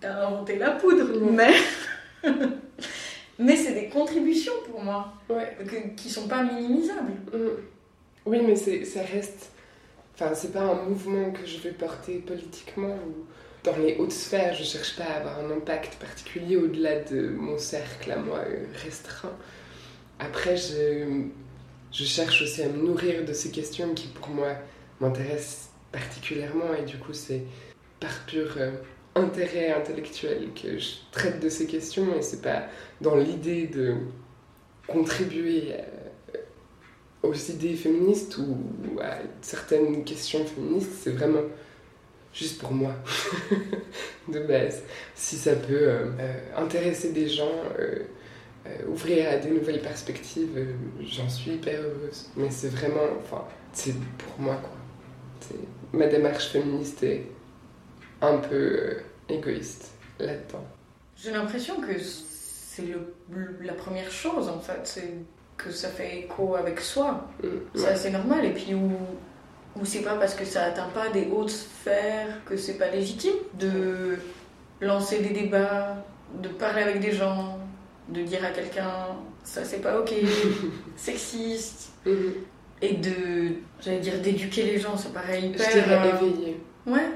[0.00, 1.34] t'as inventé la poudre, Mm.
[1.36, 1.52] mais
[3.38, 5.56] mais c'est des contributions pour moi Ouais.
[5.66, 7.12] que- qui sont pas minimisables.
[7.32, 7.48] Mm.
[8.26, 9.50] Oui, mais c'est- ça reste.
[10.14, 13.26] Enfin, c'est pas un mouvement que je vais porter politiquement ou
[13.64, 14.54] dans les hautes sphères.
[14.54, 18.66] Je cherche pas à avoir un impact particulier au-delà de mon cercle à moi euh,
[18.84, 19.36] restreint.
[20.18, 21.24] Après, je,
[21.92, 24.54] je cherche aussi à me nourrir de ces questions qui, pour moi,
[25.00, 27.42] m'intéressent particulièrement et du coup, c'est
[28.00, 28.72] par pur euh,
[29.14, 32.64] intérêt intellectuel que je traite de ces questions et c'est pas
[33.00, 33.94] dans l'idée de
[34.86, 35.84] contribuer à
[37.22, 41.42] aux idées féministes ou à certaines questions féministes, c'est vraiment
[42.32, 42.92] juste pour moi,
[44.28, 44.82] de base.
[45.14, 48.02] Si ça peut euh, euh, intéresser des gens, euh,
[48.66, 50.50] euh, ouvrir à des nouvelles perspectives,
[51.00, 52.30] j'en suis hyper heureuse.
[52.36, 54.70] Mais c'est vraiment, enfin, c'est pour moi, quoi.
[55.92, 57.24] Ma démarche féministe est
[58.20, 60.66] un peu égoïste là-dedans.
[61.16, 62.94] J'ai l'impression que c'est
[63.62, 64.80] la première chose en fait.
[64.84, 65.14] C'est
[65.56, 67.26] que ça fait écho avec soi.
[67.42, 68.44] Mm, C'est assez normal.
[68.44, 68.90] Et puis où,
[69.80, 73.34] où c'est pas parce que ça atteint pas des hautes sphères que c'est pas légitime
[73.58, 74.16] de
[74.80, 76.04] lancer des débats,
[76.42, 77.58] de parler avec des gens,
[78.08, 78.90] de dire à quelqu'un
[79.44, 80.12] ça c'est pas ok,
[80.96, 82.32] sexiste, Mhm.
[82.82, 83.12] et de,
[83.80, 85.72] j'allais dire d'éduquer les gens, c'est pareil, Je hyper.
[85.72, 86.90] dirais euh.
[86.92, 87.08] Ouais,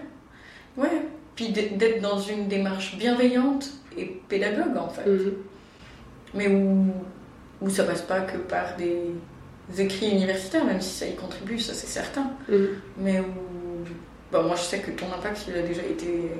[0.76, 1.02] ouais.
[1.36, 5.06] Puis d'être d'être dans une démarche bienveillante et pédagogue en fait.
[5.08, 5.32] Mhm.
[6.34, 6.86] Mais où,
[7.60, 8.98] où ça passe pas que par des
[9.76, 12.30] écrits universitaires, même si ça y contribue, ça c'est certain.
[12.48, 12.68] Mhm.
[12.98, 13.84] Mais où.
[14.30, 16.30] Bah, moi je sais que ton impact il a déjà été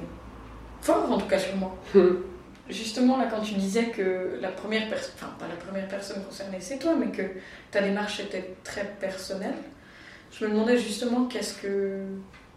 [0.81, 1.77] fort en tout cas sur moi.
[1.95, 2.23] Mhm.
[2.69, 6.59] Justement, là, quand tu disais que la première personne, enfin, pas la première personne concernée,
[6.61, 7.23] c'est toi, mais que
[7.71, 9.57] ta démarche était très personnelle,
[10.31, 12.05] je me demandais justement qu'est-ce que,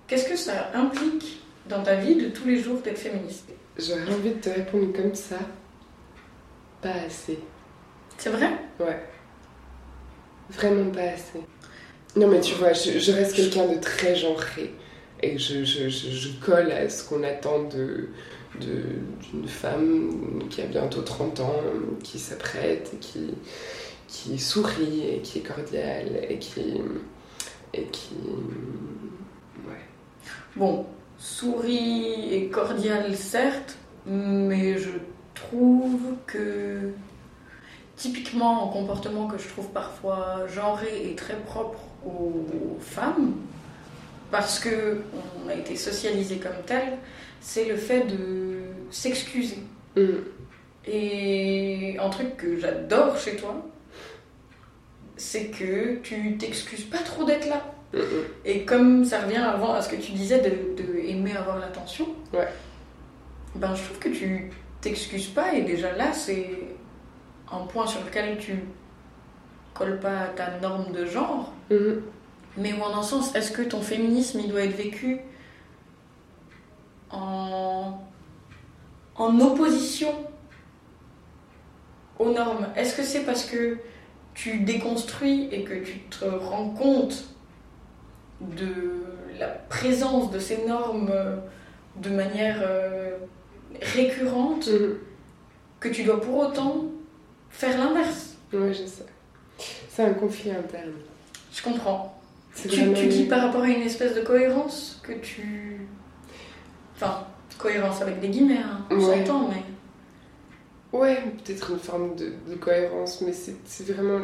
[0.08, 3.50] qu'est-ce que ça implique dans ta vie de tous les jours d'être féministe?
[3.78, 5.38] J'aurais envie de te répondre comme ça.
[6.82, 7.40] Pas assez.
[8.18, 8.52] C'est vrai?
[8.80, 9.02] Ouais.
[10.50, 11.42] Vraiment pas assez.
[12.16, 14.74] Non, mais tu vois, je, reste quelqu'un de très genré.
[15.22, 18.10] Et je, je, je, colle à ce qu'on attend de
[18.60, 21.62] d'une femme qui a bientôt 30 ans,
[22.04, 23.34] qui s'apprête, qui,
[24.08, 26.82] qui sourit, et qui est cordiale, et qui.
[27.74, 28.16] Et qui.
[29.68, 29.82] Ouais.
[30.56, 30.86] Bon,
[31.18, 34.92] souris et cordial, certes, mais je
[35.34, 36.92] trouve que
[37.96, 43.36] typiquement en comportement que je trouve parfois genré et très propre aux femmes,
[44.32, 45.02] parce que
[45.46, 46.98] on a été socialisé comme tel,
[47.42, 48.60] c'est le fait de
[48.92, 49.60] s'excuser.
[49.96, 50.24] Mhm.
[50.88, 53.56] Et un truc que j'adore chez toi,
[55.18, 57.64] c'est que tu t'excuses pas trop d'être là.
[58.44, 62.06] Et comme ça revient avant à ce que tu disais de, de aimer avoir l'attention,
[62.34, 62.48] Ouais.
[63.56, 66.50] ben je trouve que tu t'excuses pas et déjà là c'est
[67.52, 68.64] un point sur lequel tu
[69.74, 72.02] colles pas à ta norme de genre, Mhm.
[72.58, 75.20] mais où en un sens est-ce que ton féminisme il doit être vécu
[77.12, 78.00] en,
[79.16, 80.14] en opposition
[82.20, 82.68] aux normes?
[82.76, 83.78] Est-ce que c'est parce que
[84.34, 87.26] tu déconstruis et que tu te rends compte
[88.42, 89.04] de
[89.40, 91.38] la présence de ces normes euh,
[91.98, 93.18] de manière euh,
[93.82, 94.96] récurrente Mhm.
[95.80, 96.86] que tu dois pour autant
[97.58, 99.06] faire l'inverse Ouais, je sais.
[99.90, 100.92] C'est un conflit interne.
[101.54, 102.22] Je comprends.
[102.56, 105.82] Tu, vraiment- tu dis par rapport à une espèce de cohérence que tu.
[106.96, 107.26] Enfin,
[107.58, 109.26] cohérence avec des guillemets, hein, on Ouais.
[109.26, 109.64] s'entend, mais.
[110.98, 114.20] Ouais, peut-être une forme de, de cohérence, mais c'est vraiment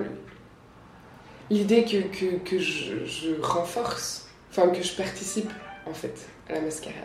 [1.49, 5.51] l'idée que, que, que je, je renforce, enfin que je participe
[5.85, 6.13] en fait
[6.49, 6.95] à la mascarade.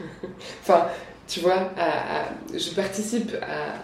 [0.62, 0.88] enfin,
[1.28, 3.74] tu vois, à- à- je participe à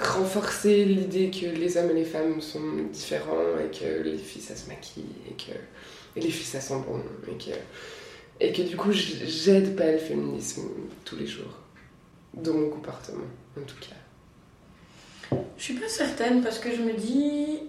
[0.00, 2.60] renforcer l'idée que les hommes et les femmes sont
[2.92, 5.52] différents et que les filles ça se maquille et que
[6.16, 7.50] et les filles ça sent bon et que,
[8.40, 10.62] et que du coup j'aide pas le féminisme
[11.04, 11.58] tous les jours
[12.34, 13.26] dans mon comportement
[13.58, 15.36] en tout cas.
[15.56, 17.60] Je suis pas certaine parce que je me dis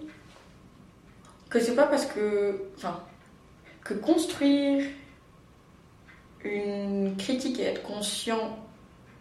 [1.50, 2.62] que c'est pas parce que.
[2.76, 3.04] Enfin,
[3.84, 4.86] que construire
[6.44, 8.58] une critique et être conscient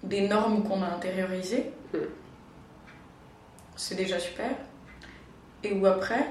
[0.04, 1.98] des normes qu'on a intériorisées, Mm.
[3.76, 4.50] C'est déjà super.
[5.64, 6.26] Et où après,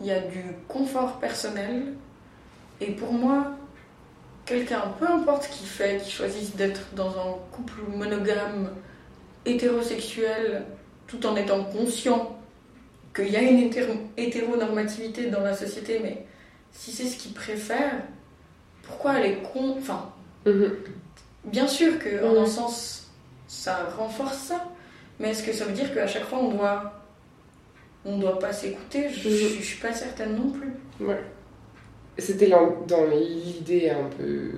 [0.00, 1.94] il y a du confort personnel.
[2.80, 3.52] Et pour moi,
[4.46, 8.70] quelqu'un, peu importe ce qu'il fait, qui choisisse d'être dans un couple monogame,
[9.44, 10.64] hétérosexuel,
[11.06, 12.36] tout en étant conscient
[13.14, 16.24] qu'il y a une hétéro- hétéronormativité dans la société, mais
[16.72, 17.92] si c'est ce qu'il préfère,
[18.82, 19.76] pourquoi aller con...
[19.78, 20.10] Enfin,
[20.46, 20.72] Mhm.
[21.44, 23.10] bien sûr que en un sens,
[23.48, 24.64] ça renforce ça,
[25.20, 26.94] mais est-ce que ça veut dire qu'à chaque fois on doit...
[28.02, 29.10] On doit pas s'écouter?
[29.10, 30.72] Je, je suis pas certaine non plus.
[31.00, 31.22] Ouais.
[32.16, 34.52] C'était dans dans l'idée un peu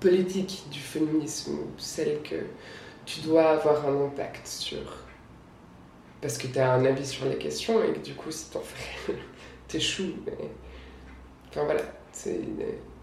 [0.00, 2.36] politique du féminisme, celle que
[3.04, 4.78] tu dois avoir un impact sur.
[6.22, 8.60] Parce que tu as un avis sur les questions et que du coup, si t'en
[8.60, 9.12] fais,
[9.68, 10.14] t'échoues.
[10.24, 10.48] Mais...
[11.50, 12.40] Enfin voilà, c'est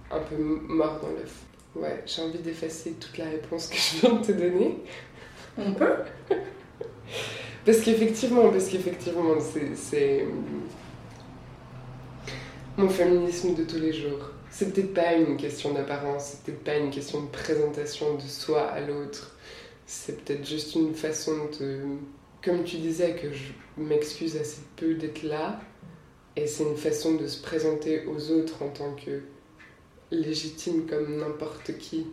[0.10, 1.44] un peu mort dans l'œuf.
[1.76, 4.84] Ouais, j'ai envie d'effacer toute la réponse que je viens de te donner.
[5.58, 5.96] On peut
[7.66, 10.26] Parce qu'effectivement, parce qu'effectivement, c'est- c'est
[12.78, 14.32] mon féminisme de tous les jours.
[14.60, 19.36] Peut-être pas une question d'apparence, peut-être pas une question de présentation de soi à l'autre.
[19.86, 21.80] C'est peut-être juste une façon de,
[22.44, 25.60] comme tu disais, que je m'excuse assez peu d'être là.
[26.36, 29.22] Et c'est une façon de se présenter aux autres en tant que
[30.12, 32.08] légitime comme n'importe qui.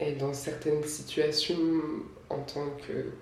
[0.00, 1.58] Et dans certaines situations,
[2.30, 3.12] en tant que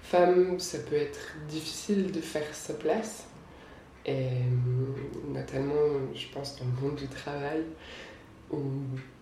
[0.00, 3.24] femme, ça peut être difficile de faire sa place.
[4.06, 4.28] Et
[5.28, 7.64] notamment, je pense, dans le monde du travail,
[8.50, 8.60] ou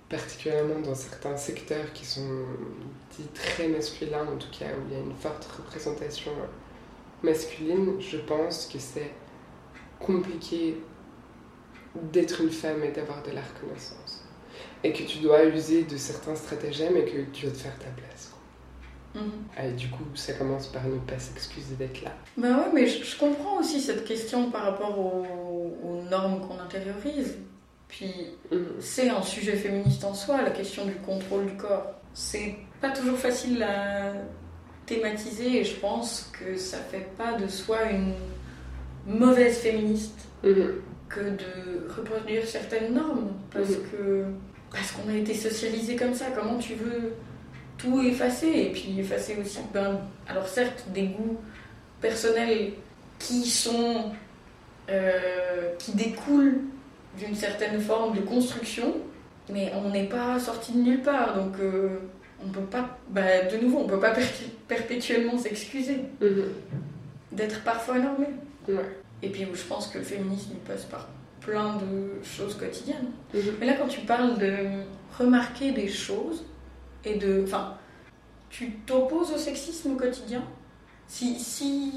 [0.09, 2.45] particulièrement dans certains secteurs qui sont
[3.17, 6.33] dits très masculins, en tout cas où il y a une forte représentation
[7.23, 9.13] masculine, je pense que c'est
[9.99, 10.77] compliqué
[11.95, 14.22] d'être une femme et d'avoir de la reconnaissance.
[14.85, 17.89] Et que tu dois user de certains stratagèmes et que tu dois te faire ta
[17.91, 18.33] place.
[19.15, 19.23] Mhm.
[19.63, 22.13] Et du coup, ça commence par ne pas s'excuser d'être là.
[22.37, 27.37] Ben ouais, mais je, comprends aussi cette question par rapport aux, normes qu'on intériorise.
[27.89, 28.13] Puis,
[28.51, 28.67] mhm.
[28.81, 31.93] c'est un sujet féministe en soi, la question du contrôle du corps.
[32.15, 34.13] C'est pas toujours facile à
[34.87, 38.15] thématiser et je pense que ça fait pas de soi une
[39.07, 40.83] mauvaise féministe mhm.
[41.09, 44.27] que de reproduire certaines normes parce que
[44.73, 46.27] parce qu'on a été socialisé comme ça.
[46.35, 47.15] Comment tu veux
[47.79, 51.39] tout effacer et puis effacer aussi, ben, alors certes, des goûts
[52.01, 52.73] personnels
[53.19, 54.13] qui sont,
[54.89, 56.61] euh, qui découlent
[57.19, 58.95] d'une certaine forme de construction,
[59.51, 61.99] mais on n'est pas sorti de nulle part, donc euh,
[62.45, 64.15] on peut pas, bah, de nouveau, on peut pas
[64.69, 66.45] perpétuellement s'excuser mhm.
[67.33, 68.27] d'être parfois normé.
[69.23, 71.09] Et puis je pense que le féminisme passe par
[71.45, 73.11] plein de choses quotidiennes.
[73.35, 73.43] Mhm.
[73.61, 74.57] Mais là, quand tu parles de
[75.19, 76.45] remarquer des choses,
[77.05, 77.43] et de.
[77.45, 77.77] Enfin,
[78.51, 80.45] tu t'opposes au sexisme au quotidien?
[81.07, 81.93] Si, si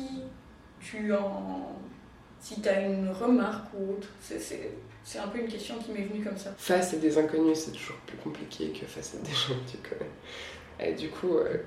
[0.80, 1.76] tu en.
[2.40, 6.24] Si tu as une remarque ou autre, c'est un peu une question qui m'est venue
[6.24, 6.54] comme ça.
[6.58, 9.78] Face à des inconnus, c'est toujours plus compliqué que face à des gens que tu
[9.78, 10.12] connais.
[10.80, 11.38] Et du coup.
[11.38, 11.58] Euh,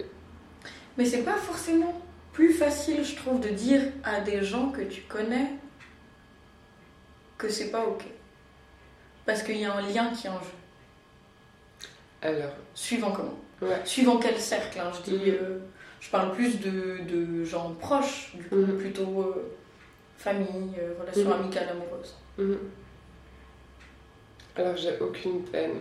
[0.97, 2.01] Mais c'est pas forcément
[2.33, 5.51] plus facile, je trouve, de dire à des gens que tu connais
[7.39, 8.05] que c'est pas ok.
[9.25, 10.47] Parce qu'il y a un lien qui est en jeu.
[12.21, 12.53] Alors.
[12.75, 13.39] Suivant comment
[13.85, 15.37] Suivant quel cercle hein, je, dis, mhm.
[15.41, 15.59] euh,
[16.01, 18.79] je parle plus de, de gens proches, du coup, mhm.
[18.79, 19.55] plutôt euh,
[20.17, 21.41] famille, euh, relations mhm.
[21.41, 22.17] amicales, amoureuses.
[24.57, 25.77] Alors, j'ai aucune peine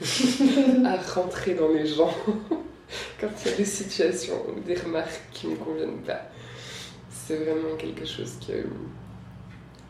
[0.86, 2.14] à rentrer dans les gens
[3.20, 6.22] quand il y a des situations ou des remarques qui ne me conviennent pas.
[7.10, 8.64] C'est vraiment quelque chose que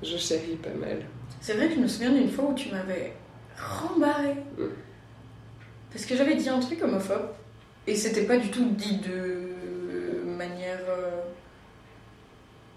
[0.02, 1.04] je chéris pas mal.
[1.40, 3.14] C'est vrai que je me souviens d'une fois où tu m'avais
[3.56, 4.34] rembarré.
[4.56, 4.64] Mm.
[5.92, 7.30] Parce que j'avais dit un truc homophobe
[7.86, 11.22] et c'était pas du tout dit de manière euh,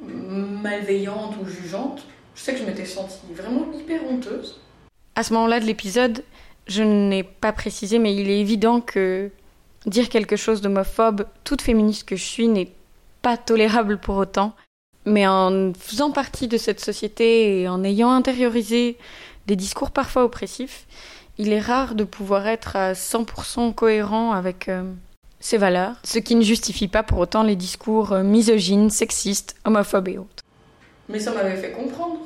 [0.02, 2.06] malveillante ou jugeante.
[2.36, 4.62] Je sais que je m'étais sentie vraiment hyper honteuse.
[5.16, 6.24] À ce moment-là de l'épisode,
[6.68, 9.30] je n'ai pas précisé, mais il est évident que
[9.86, 12.72] dire quelque chose d'homophobe, toute féministe que je suis, n'est
[13.22, 14.56] pas tolérable pour autant.
[15.06, 18.98] Mais en faisant partie de cette société et en ayant intériorisé
[19.48, 20.86] des discours parfois oppressifs,
[21.38, 24.84] il est rare de pouvoir être à 100% cohérent avec euh,
[25.40, 30.08] ses valeurs, ce qui ne justifie pas pour autant les discours euh, misogynes, sexistes, homophobes
[30.10, 30.44] et autres.
[31.10, 32.20] Mais ça m'avait fait comprendre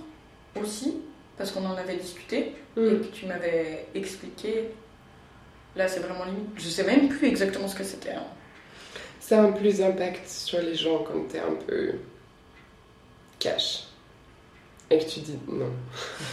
[0.61, 0.97] aussi,
[1.37, 2.85] parce qu'on en avait discuté, mm.
[2.85, 4.69] et que tu m'avais expliqué.
[5.77, 6.49] Là, c'est vraiment limite.
[6.57, 8.11] Je sais même plus exactement ce que c'était.
[8.11, 8.23] Hein.
[9.19, 11.95] Ça a un plus d'impact sur les gens quand t'es un peu
[13.39, 13.87] cash.
[14.89, 15.71] Et que tu dis non,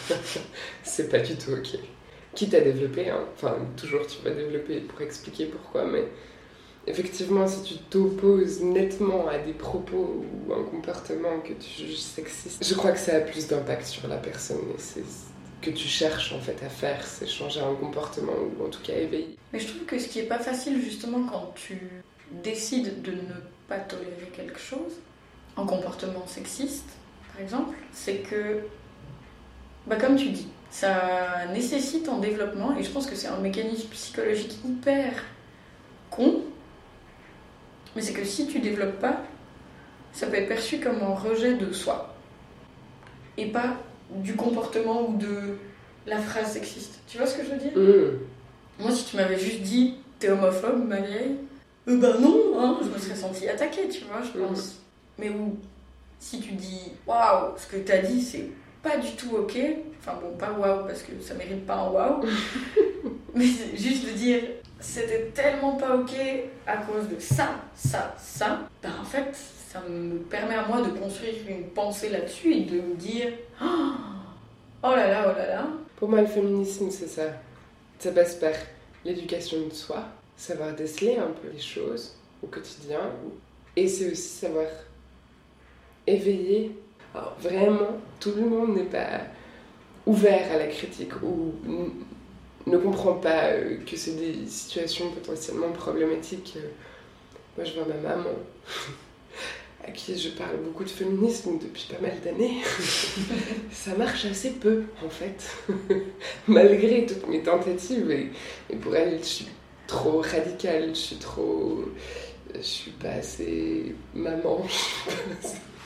[0.83, 1.79] c'est pas du tout ok
[2.35, 3.25] quitte à développer, hein.
[3.35, 6.05] enfin toujours tu vas développer pour expliquer pourquoi, mais
[6.87, 12.65] effectivement si tu t'opposes nettement à des propos ou un comportement que tu juges sexiste,
[12.67, 15.05] je crois que ça a plus d'impact sur la personne et c'est
[15.61, 18.95] que tu cherches en fait à faire, c'est changer un comportement ou en tout cas
[18.95, 19.37] éveiller.
[19.53, 21.79] Mais je trouve que ce qui est pas facile justement quand tu
[22.43, 23.35] décides de ne
[23.69, 24.95] pas tolérer quelque chose,
[25.57, 26.89] un comportement sexiste
[27.33, 28.61] par exemple, c'est que,
[29.87, 33.89] bah comme tu dis, ça nécessite un développement et je pense que c'est un mécanisme
[33.89, 35.13] psychologique hyper
[36.11, 36.43] con.
[37.97, 39.23] Mais c'est que si tu développes pas,
[40.13, 42.15] ça peut être perçu comme un rejet de soi
[43.39, 43.77] et pas
[44.11, 45.57] du comportement ou de
[46.07, 47.01] la phrase sexiste.
[47.07, 47.73] Tu vois ce que je veux dire?
[47.77, 48.83] Mmh.
[48.83, 51.37] Moi, si tu m'avais juste dit t'es homophobe, ma vieille,
[51.89, 54.55] euh, ben non, hein, je me serais sentie attaquée, tu vois, je mmh.
[55.19, 55.57] Mais où,
[56.19, 58.49] si tu dis waouh, ce que t'as dit c'est
[58.83, 59.59] pas du tout ok.
[60.01, 62.25] Enfin bon, pas waouh parce que ça mérite pas un waouh.
[63.35, 64.43] mais juste de dire
[64.81, 66.13] c'était tellement pas ok
[66.67, 68.69] à cause de ça, ça, ça.
[68.83, 69.29] Ben en fait,
[69.73, 74.91] ça me permet à moi de construire une pensée là-dessus et de me dire oh
[74.91, 75.67] là là, oh là là.
[75.97, 77.29] Pour moi, le féminisme, c'est ça.
[77.99, 78.53] Ça passe par
[79.05, 80.05] l'éducation de soi,
[80.37, 83.13] savoir déceler un peu les choses au quotidien.
[83.77, 84.67] Et c'est aussi savoir
[86.07, 86.73] éveiller
[87.15, 89.21] alors vraiment, tout le monde n'est pas
[90.07, 91.55] ouvert à la critique ou
[92.67, 96.57] ne comprend pas euh, que c'est des situations potentiellement problématiques.
[97.57, 98.31] Moi, je vois ma maman.
[99.85, 102.63] à qui je parle beaucoup de féminisme depuis pas mal d'années,
[103.73, 105.57] ça marche assez peu en fait,
[106.47, 108.09] malgré toutes mes tentatives.
[108.11, 109.49] Et, pour elle, je suis
[109.89, 111.85] trop radicale, je suis trop.
[112.55, 114.65] Je suis pas assez maman.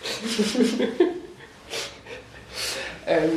[3.09, 3.28] euh,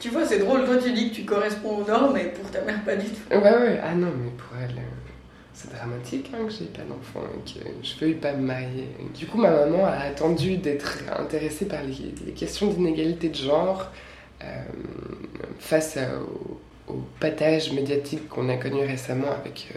[0.00, 2.62] tu vois, c'est drôle, toi tu dis que tu corresponds aux normes, mais pour ta
[2.62, 3.20] mère, pas du tout.
[3.30, 5.10] Ouais, ouais, ah non, mais pour elle, euh,
[5.52, 8.88] c'est dramatique hein, que j'ai pas d'enfant et que je veuille pas me marier.
[9.12, 13.90] Du coup, ma maman a attendu d'être intéressée par les, questions d'inégalité de genre
[14.44, 14.46] euh,
[15.58, 16.60] face au,
[17.18, 19.68] patage médiatique qu'on a connu récemment avec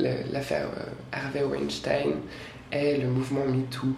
[0.00, 0.68] euh, l'affaire
[1.12, 2.14] Harvey Weinstein
[2.72, 3.88] et le mouvement MeToo.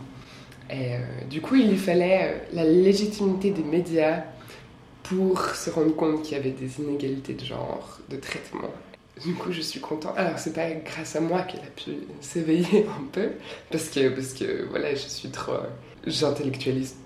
[0.71, 0.97] Et
[1.29, 4.23] du coup, il lui fallait la légitimité des médias
[5.03, 8.71] pour se rendre compte qu'il y avait des inégalités de genre, de traitement.
[9.25, 10.13] Du coup, je suis contente.
[10.17, 13.33] Alors, c'est pas grâce à moi qu'elle a pu s'éveiller un peu,
[13.71, 15.53] parce que, parce que voilà, je suis trop.
[16.07, 16.97] J'intellectualise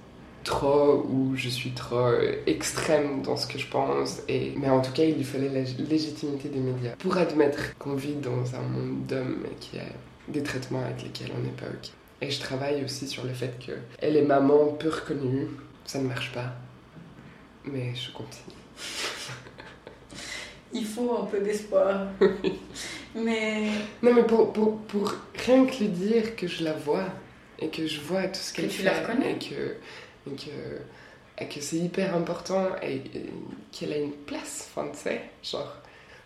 [0.45, 2.11] trop ou je suis trop
[2.47, 4.23] extrême dans ce que je pense.
[4.29, 8.15] Mais en tout cas, il lui fallait la légitimité des médias pour admettre qu'on vit
[8.15, 9.45] dans un monde d'hommes
[9.75, 9.85] y a
[10.29, 11.91] des traitements avec lesquels on n'est pas OK.
[12.21, 15.49] Et je travaille aussi sur le fait qu'elle est maman peu reconnue,
[15.85, 16.53] ça ne marche pas
[17.65, 18.57] mais je continue.
[20.73, 22.07] Il faut un peu d'espoir.
[23.15, 23.71] mais.
[24.03, 27.07] Non, mais pour, pour, pour, rien que lui dire que je la vois
[27.59, 28.85] et que je vois tout ce qu'elle fait.
[28.85, 29.33] la reconnais.
[29.33, 29.77] Et que,
[30.31, 33.03] et que, et que c'est hyper important et,
[33.73, 34.71] qu'elle a une place.
[34.71, 35.77] Enfin, tu sais, genre.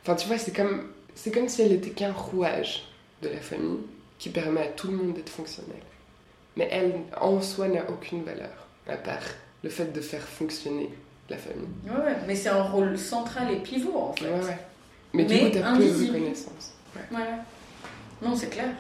[0.03, 2.83] Enfin, tu vois, c'est comme, c'est comme si elle était qu'un rouage
[3.23, 3.81] de la famille
[4.19, 5.83] qui permet à tout le monde d'être fonctionnel.
[6.57, 9.25] Mais elle, en soi, n'a aucune valeur, à part
[9.63, 10.91] le fait de faire fonctionner
[11.29, 11.67] la famille.
[11.87, 14.27] Ouais, mais c'est un rôle central et pivot en fait.
[14.27, 14.59] Ouais, ouais.
[15.15, 16.75] Mais, du coup, t'as peu de reconnaissance.
[16.97, 17.19] Ouais.
[18.21, 18.71] Non, c'est clair.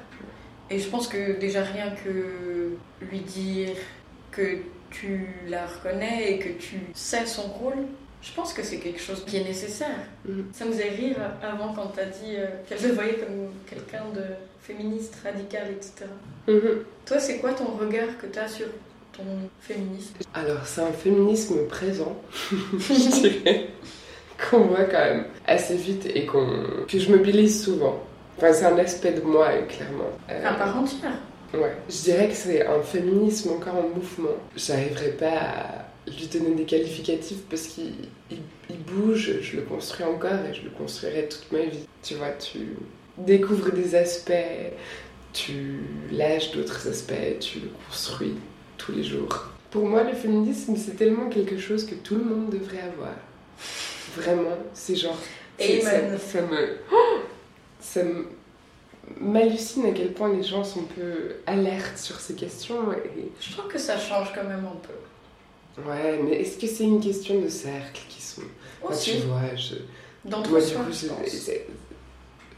[0.70, 3.76] Et je pense que déjà rien que lui dire
[4.30, 4.59] que
[4.91, 7.87] tu la reconnais et que tu sais son rôle,
[8.22, 10.09] je pense que c'est quelque chose qui est nécessaire.
[10.28, 10.53] Mm-hmm.
[10.53, 14.24] Ça me faisait rire avant quand t'as dit euh, qu'elle se voyait comme quelqu'un de
[14.66, 16.06] féministe, radical, etc.
[16.48, 16.82] Mm-hmm.
[17.06, 18.66] Toi, c'est quoi ton regard que t'as sur
[19.12, 19.24] ton
[19.60, 20.14] féminisme?
[20.32, 22.16] Alors, c'est un féminisme présent,
[22.50, 23.68] je dirais,
[24.50, 26.46] qu'on voit quand même assez vite et qu'on...
[26.88, 28.02] que je mobilise souvent.
[28.36, 30.10] Enfin, c'est un aspect de moi, clairement.
[30.30, 30.46] Euh...
[30.46, 31.18] Un part entière
[31.52, 31.76] Ouais.
[31.88, 34.36] Je dirais que c'est un féminisme encore en mouvement.
[34.56, 37.92] J'arriverai pas à lui donner des qualificatifs parce qu'il
[38.30, 38.40] il,
[38.78, 41.86] bouge, je le construis encore et je le construirai toute ma vie.
[42.02, 42.58] Tu vois, tu
[43.18, 44.32] découvres des aspects,
[45.32, 48.34] tu lâches d'autres aspects, tu le construis
[48.76, 49.48] tous les jours.
[49.70, 53.14] Pour moi, le féminisme, c'est tellement quelque chose que tout le monde devrait avoir.
[54.16, 55.18] Vraiment, c'est genre.
[55.58, 56.78] Et ça, ça, me.
[57.80, 58.00] Ça
[59.20, 62.92] m'hallucine à quel point les gens sont peu alertes sur ces questions.
[62.92, 63.30] Et...
[63.40, 65.82] Je trouve que ça change quand même un peu.
[65.82, 68.42] Ouais, mais est-ce que c'est une question de cercle qui sont.
[68.82, 69.12] Aussi.
[69.12, 69.74] tu vois, je.
[70.24, 71.06] Dans toi, du coup, je,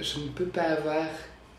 [0.00, 1.06] je ne peux pas avoir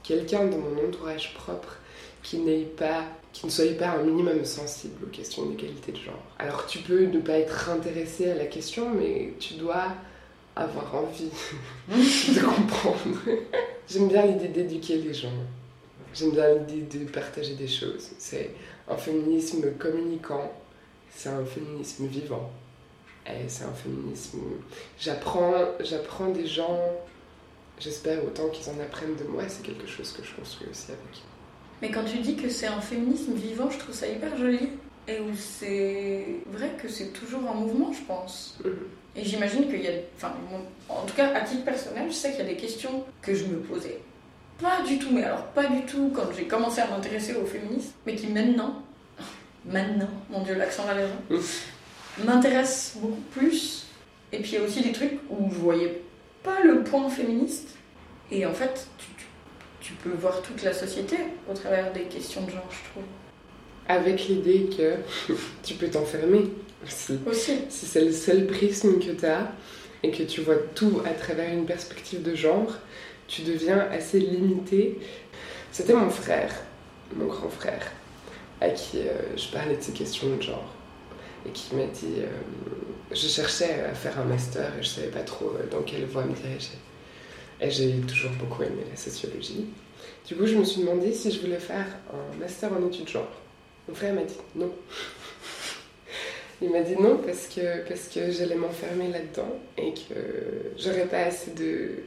[0.04, 1.78] quelqu'un dans mon entourage propre
[2.24, 6.24] qui n'ait pas qui ne soyez pas un minimum sensible aux questions d'égalité de genre.
[6.40, 9.94] Alors tu peux ne pas être intéressé à la question, mais tu dois
[10.56, 11.30] avoir envie
[11.88, 13.20] de comprendre.
[13.88, 15.32] J'aime bien l'idée d'éduquer les gens.
[16.16, 18.10] J'aime bien l'idée de partager des choses.
[18.18, 18.56] C'est
[18.90, 20.52] un féminisme communicant,
[21.14, 22.52] c'est un féminisme vivant.
[23.48, 24.40] C'est un féminisme...
[24.98, 26.80] J'apprends, j'apprends des gens,
[27.80, 31.24] j'espère autant qu'ils en apprennent de moi, c'est quelque chose que je construis aussi avec.
[31.82, 34.70] Mais quand tu dis que c'est un féminisme vivant, je trouve ça hyper joli.
[35.08, 38.58] Et où c'est vrai que c'est toujours en mouvement, je pense.
[38.64, 38.74] Mhm.
[39.16, 39.92] Et j'imagine qu'il y a.
[40.18, 40.34] Enfin,
[40.90, 43.46] en tout cas, à titre personnel, je sais qu'il y a des questions que je
[43.46, 44.00] me posais.
[44.62, 47.92] Pas du tout, mais alors pas du tout quand j'ai commencé à m'intéresser au féminisme,
[48.06, 48.82] mais qui maintenant,
[49.66, 51.10] maintenant, mon dieu, l'accent va l'air,
[52.24, 53.86] m'intéresse beaucoup plus.
[54.32, 56.02] Et puis il y a aussi des trucs où je voyais
[56.48, 57.70] pas le point féministe.
[58.32, 59.08] Et en fait, tu
[59.88, 61.16] tu peux voir toute la société
[61.50, 63.04] au travers des questions de genre, je trouve.
[63.88, 65.34] Avec l'idée que
[65.64, 66.50] tu peux t'enfermer
[66.84, 67.18] aussi.
[67.26, 67.60] Aussi.
[67.70, 69.50] Si c'est le seul prisme que tu as
[70.04, 72.74] et que tu vois tout à travers une perspective de genre,
[73.30, 75.00] tu deviens assez limité.
[75.72, 76.54] C'était mon frère,
[77.16, 77.92] mon grand frère,
[78.60, 80.74] à qui euh, je parlais de ces questions de genre
[81.48, 82.28] et qui m'a dit euh,
[83.12, 86.26] je cherchais à faire un master et je savais pas trop euh, dans quelle voie
[86.26, 86.78] me diriger.
[87.62, 89.66] Et j'ai toujours beaucoup aimé la sociologie.
[90.28, 93.32] Du coup, je me suis demandé si je voulais faire un master en études genre.
[93.88, 94.72] Mon frère m'a dit non.
[96.62, 101.20] Il m'a dit non parce que, parce que j'allais m'enfermer là-dedans et que j'aurais pas
[101.20, 102.04] assez de,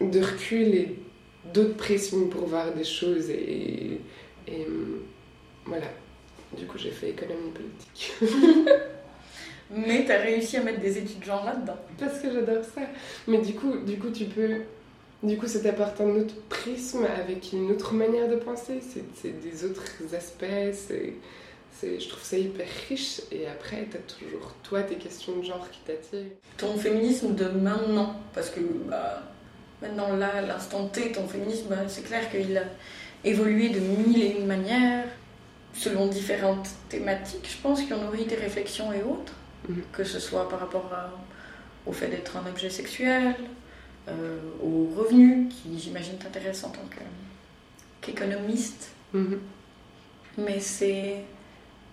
[0.00, 0.98] de recul et
[1.54, 3.30] d'autres pressions pour voir des choses.
[3.30, 4.00] Et,
[4.48, 4.66] et
[5.64, 5.86] voilà.
[6.56, 8.12] Du coup, j'ai fait économie politique.
[9.70, 11.76] Mais t'as réussi à mettre des études genre là-dedans.
[11.98, 12.82] Parce que j'adore ça.
[13.26, 14.62] Mais du coup, du coup, tu peux.
[15.22, 18.80] Du coup, ça t'apporte un autre prisme avec une autre manière de penser.
[19.14, 19.82] C'est des autres
[20.14, 20.44] aspects.
[20.72, 21.14] C'est.
[21.82, 25.80] Je trouve ça hyper riche et après, t'as toujours toi tes questions de genre qui
[25.80, 26.30] t'attirent.
[26.56, 29.22] Ton féminisme de maintenant, parce que bah,
[29.82, 32.64] maintenant là, l'instant T, ton féminisme, bah, c'est clair qu'il a
[33.24, 35.04] évolué de mille et une manières,
[35.76, 39.32] selon différentes thématiques, je pense qu'il y en aurait des réflexions et autres.
[39.68, 39.82] Mhm.
[39.92, 40.90] que ce soit par rapport
[41.86, 43.34] au fait d'être un objet sexuel,
[44.08, 46.88] euh, aux revenus, qui j'imagine t'intéresse en tant
[48.00, 48.92] qu'économiste.
[49.12, 49.40] Mhm.
[50.38, 51.24] Mais c'est.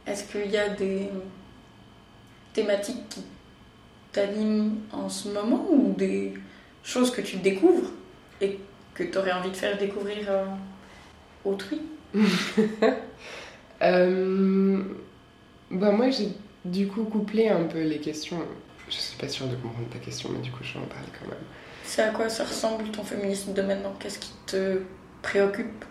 [0.06, 1.10] Est-ce qu'il y a des
[2.52, 3.24] thématiques qui
[4.12, 6.34] t'animent en ce moment ou des
[6.84, 7.90] choses que tu découvres
[8.42, 8.60] et
[8.94, 10.46] que tu aurais envie de faire découvrir euh,
[11.46, 11.82] autrui?
[13.84, 14.82] euh,
[15.72, 16.30] bah Moi, j'ai
[16.66, 18.40] du coup, coupler un peu les questions.
[18.90, 21.08] Je suis pas sûre de comprendre ta question, mais du coup, je vais en parler
[21.20, 21.38] quand même.
[21.84, 23.94] C'est à quoi ça ressemble ton féminisme de maintenant?
[24.00, 24.80] Qu'est-ce qui te
[25.22, 25.86] préoccupe?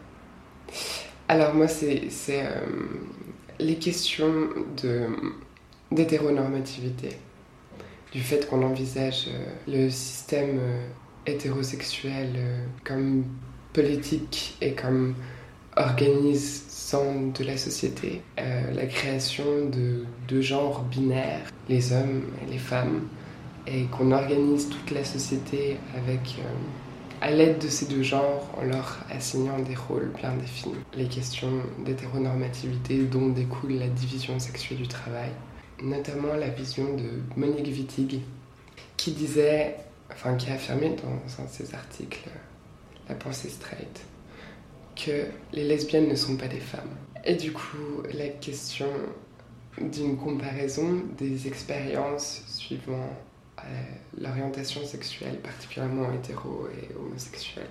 [1.29, 2.61] Alors, moi, c'est euh,
[3.59, 4.49] les questions
[5.91, 7.11] d'hétéronormativité.
[8.13, 10.87] Du fait qu'on envisage euh, le système euh,
[11.27, 12.29] hétérosexuel
[12.85, 13.25] comme
[13.73, 15.15] politique et comme
[16.93, 23.09] de la société, euh, la création de deux genres binaires, les hommes et les femmes,
[23.67, 28.65] et qu'on organise toute la société avec, euh, à l'aide de ces deux genres, en
[28.65, 30.75] leur assignant des rôles bien définis.
[30.95, 35.31] Les questions d'hétéronormativité dont découle la division sexuelle du travail,
[35.83, 38.21] notamment la vision de Monique Wittig,
[38.99, 39.77] qui disait,
[40.13, 42.29] enfin qui a affirmé dans un de ses articles,
[43.09, 44.05] la pensée straight
[44.97, 46.97] que les lesbiennes ne sont pas des femmes.
[47.25, 48.89] Et du coup, la question
[49.81, 53.09] d'une comparaison des expériences suivant
[53.59, 53.63] euh,
[54.21, 57.69] l'orientation sexuelle, particulièrement hétéro et homosexuelle.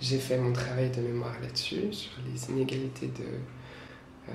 [0.00, 3.24] J'ai fait mon travail de mémoire là-dessus, sur les inégalités de,
[4.28, 4.32] euh,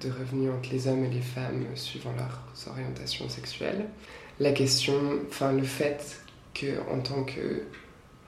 [0.00, 3.88] de revenus entre les hommes et les femmes suivant leurs orientations sexuelles.
[4.38, 4.94] La question,
[5.28, 6.20] enfin le fait
[6.54, 7.64] que en tant que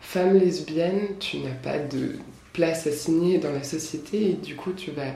[0.01, 2.17] femme lesbienne, tu n'as pas de
[2.53, 5.15] place assignée dans la société et du coup tu vas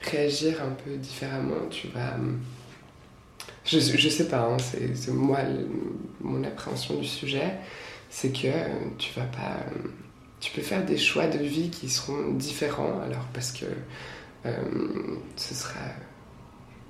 [0.00, 2.16] réagir un peu différemment, tu vas...
[3.64, 5.40] Je, je sais pas, hein, c'est moi
[6.20, 7.54] mon appréhension du sujet,
[8.08, 9.66] c'est que euh, tu vas pas...
[9.72, 9.92] Hum,
[10.40, 13.66] tu peux faire des choix de vie qui seront différents, alors parce que
[14.44, 15.80] hum, ce sera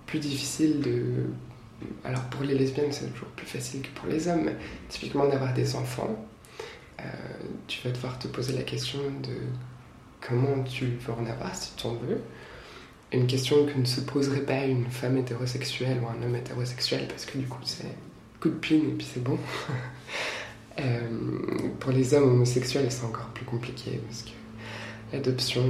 [0.07, 1.31] plus difficile de...
[2.05, 4.57] Alors pour les lesbiennes c'est toujours plus facile que pour les hommes, mais
[4.89, 6.27] typiquement d'avoir des enfants,
[7.01, 7.05] euh,
[7.69, 9.35] tu vas devoir te poser la question de
[10.21, 12.21] comment tu veux en avoir si tu en veux.
[13.13, 17.25] Une question que ne se poserait pas une femme hétérosexuelle ou un homme hétérosexuel parce
[17.25, 17.95] que du coup c'est
[18.41, 19.39] coup de pine et puis c'est bon.
[20.81, 21.01] Euh,
[21.81, 24.31] pour les hommes homosexuels c'est encore plus compliqué parce que
[25.13, 25.65] l'adoption...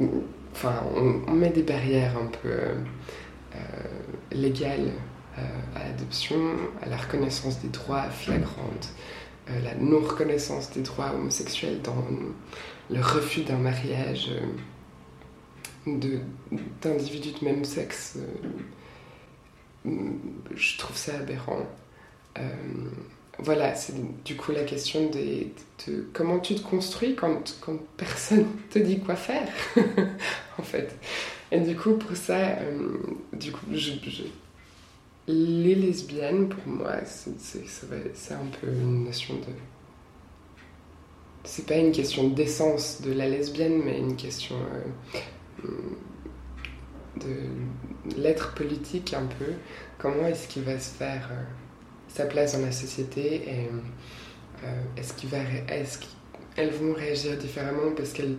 [0.00, 0.06] Euh,
[0.52, 0.84] enfin,
[1.26, 2.76] on, met des barrières un peu euh,
[4.30, 4.92] légales
[5.74, 6.36] à l'adoption,
[6.80, 8.92] à la reconnaissance des droits flagrantes
[9.50, 12.02] euh, la non-reconnaissance des droits homosexuels dans
[12.90, 14.30] le refus d'un mariage
[15.86, 15.98] euh,
[16.80, 18.16] d'individus de, même sexe,
[19.86, 19.90] euh,
[20.54, 21.66] je trouve ça aberrant.
[23.38, 25.48] voilà, c'est du coup la question de,
[26.14, 29.46] comment tu te construis quand, quand personne te dit quoi faire,
[30.58, 30.96] en fait.
[31.52, 32.56] Et du coup, pour ça,
[33.34, 33.92] du coup, je
[35.26, 39.52] les lesbiennes, pour moi, c'est un peu une notion de.
[41.44, 44.56] C'est pas une question d'essence de la lesbienne, mais une question
[45.64, 45.68] euh,
[47.20, 49.52] de l'être politique un peu.
[49.98, 51.42] Comment est-ce qu'il va se faire euh,
[52.08, 53.68] sa place dans la société et
[54.64, 55.28] euh, est-ce qu'il
[56.70, 58.36] vont réagir différemment parce qu'elles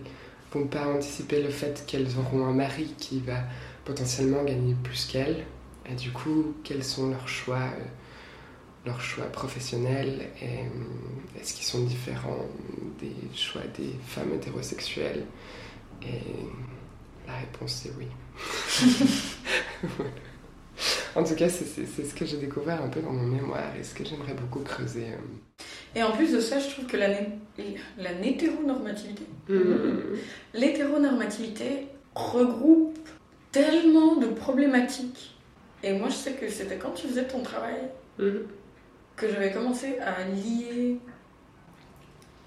[0.52, 3.40] vont pas anticiper le fait qu'elles auront un mari qui va
[3.84, 5.44] potentiellement gagner plus qu'elles?
[5.90, 7.84] Et du coup, quels sont leurs choix, euh,
[8.84, 10.46] leurs choix professionnels euh,
[11.38, 12.46] est-ce qu'ils sont différents
[12.98, 15.24] des choix des femmes hétérosexuelles?
[16.02, 16.22] Et
[17.26, 18.06] la réponse c'est oui.
[21.16, 23.94] en tout cas, c'est ce que j'ai découvert un peu dans mon mémoire et ce
[23.94, 25.06] que j'aimerais beaucoup creuser.
[25.12, 25.58] Euh.
[25.94, 29.54] Et en plus de ça, je trouve que la, la hétéronormativité, mmh.
[30.54, 32.98] l'hétéronormativité regroupe
[33.52, 35.35] tellement de problématiques
[35.86, 37.76] et moi, je sais que c'était quand tu faisais ton travail
[38.18, 38.42] mhm.
[39.14, 40.98] que j'avais commencé à lier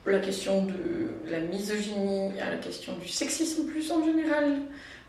[0.05, 0.73] la question de
[1.31, 4.63] la misogynie, à la question du sexisme plus en général,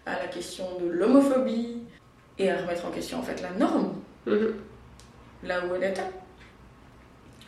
[0.06, 1.82] à la question de l'homophobie,
[2.38, 3.94] et à remettre en question en fait la norme,
[4.26, 4.54] Mhm.
[5.42, 6.02] là où elle était,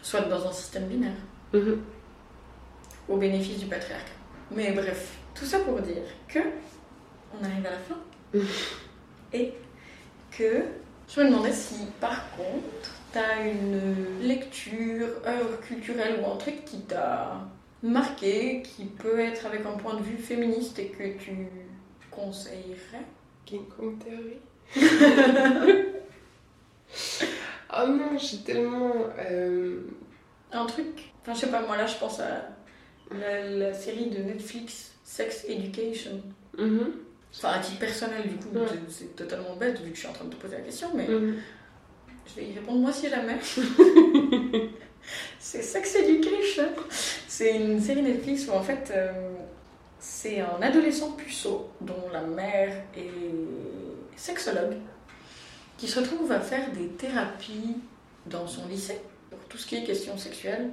[0.02, 1.12] soit dans un système binaire,
[1.52, 1.80] Mhm.
[3.08, 4.12] au bénéfice du patriarcat.
[4.50, 6.40] Mais bref, tout ça pour dire que
[7.40, 7.98] on arrive à la fin
[9.32, 9.54] et
[10.36, 10.64] que
[11.08, 16.80] je me demandais si par contre t'as une lecture, œuvre culturelle ou un truc qui
[16.82, 17.40] t'a
[17.82, 21.48] marqué, qui peut être avec un point de vue féministe et que tu
[22.10, 23.06] conseillerais?
[23.44, 24.38] King Kong Theory
[27.74, 28.92] Oh non, j'ai tellement.
[29.18, 29.80] euh,
[30.52, 32.48] Un truc, enfin je sais pas, moi là je pense à
[33.10, 36.22] la, la série de Netflix Sex Education.
[36.58, 36.92] mhm,
[37.34, 40.12] Enfin à titre personnel du coup, c'est- c'est totalement bête vu que je suis en
[40.12, 41.36] train de te poser la question, mais mhm.
[42.26, 43.36] je vais y répondre moi si jamais.
[45.38, 46.68] c'est Sex Education.
[47.26, 49.10] C'est une série Netflix où en fait euh,
[49.98, 53.10] c'est un adolescent puceau dont la mère est
[54.16, 54.76] sexologue
[55.78, 57.76] qui se retrouve à faire des thérapies
[58.26, 60.70] dans son lycée pour tout ce qui est question sexuelle.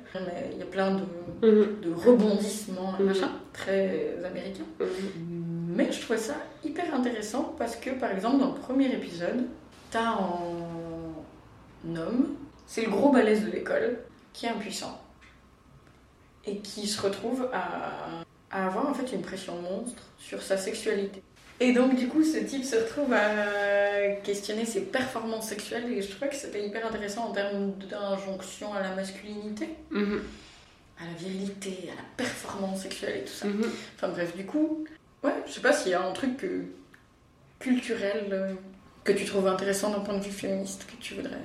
[0.52, 1.02] Il y a plein de,
[1.48, 3.06] Mhm, de rebondissements Mhm.
[3.08, 4.66] machin, très américains.
[5.80, 9.46] Mais je trouvais ça hyper intéressant parce que, par exemple, dans le premier épisode,
[9.92, 12.36] t'as un homme,
[12.68, 14.00] c'est le gros balèze de l'école,
[14.34, 15.00] qui est impuissant
[16.46, 21.22] et qui se retrouve à, à avoir en fait une pression monstre sur sa sexualité.
[21.62, 26.10] Et donc, du coup, ce type se retrouve à questionner ses performances sexuelles et je
[26.12, 30.22] trouvais que c'était hyper intéressant en termes d'injonction à la masculinité, Mhm,
[31.02, 33.46] à la virilité, à la performance sexuelle et tout ça.
[33.46, 33.64] mhm.
[33.96, 34.84] Enfin bref, du coup,
[35.24, 36.46] ouais, je sais pas s'il y a un truc
[37.60, 38.54] culturel euh,
[39.04, 41.38] que tu trouves intéressant d'un point de vue féministe que tu voudrais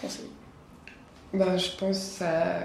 [0.00, 0.30] conseiller.
[1.32, 2.60] Ben, je pense à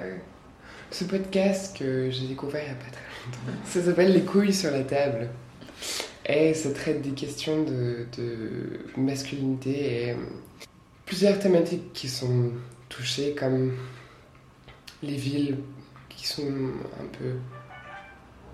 [0.92, 3.60] ce podcast que j'ai découvert il n'y a pas très longtemps.
[3.66, 5.30] Ça s'appelle Les couilles sur la table.
[6.32, 10.16] Et ça traite des questions de, de masculinité et euh,
[11.04, 12.52] plusieurs thématiques qui sont
[12.88, 13.76] touchées, comme
[15.02, 15.58] les villes
[16.10, 16.52] qui sont
[17.00, 17.34] un peu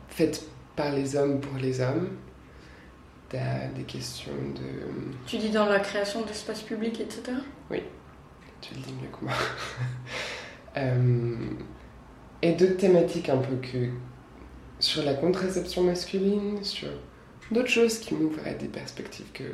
[0.08, 0.46] faites
[0.76, 2.10] par les hommes pour les hommes.
[3.30, 5.16] T'as des questions de.
[5.26, 7.38] Tu dis dans la création d'espaces publics, etc.
[8.62, 9.34] Tu le dis mieux que moi.
[10.78, 11.38] Euh,
[12.42, 13.88] et d'autres thématiques un peu que
[14.78, 16.90] sur la contraception masculine, sur
[17.50, 19.46] d'autres choses qui m'ouvrent à des perspectives que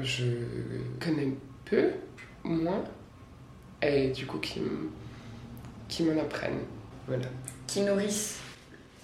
[0.00, 0.24] je
[1.00, 1.32] connais
[1.64, 1.90] peu,
[2.44, 2.84] moins,
[3.82, 6.62] et du coup qui m'en apprennent.
[7.06, 7.26] Voilà.
[7.66, 8.38] qui nourrissent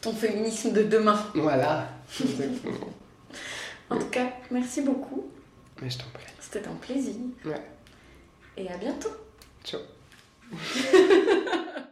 [0.01, 1.19] ton féminisme de demain.
[1.35, 1.89] Voilà.
[2.21, 2.89] Exactement.
[3.91, 5.31] En tout cas, merci beaucoup.
[5.83, 6.27] Mais je t'en prie.
[6.39, 7.15] C'était un plaisir.
[7.45, 7.63] Ouais.
[8.57, 9.11] Et à bientôt.
[9.65, 9.81] Ciao.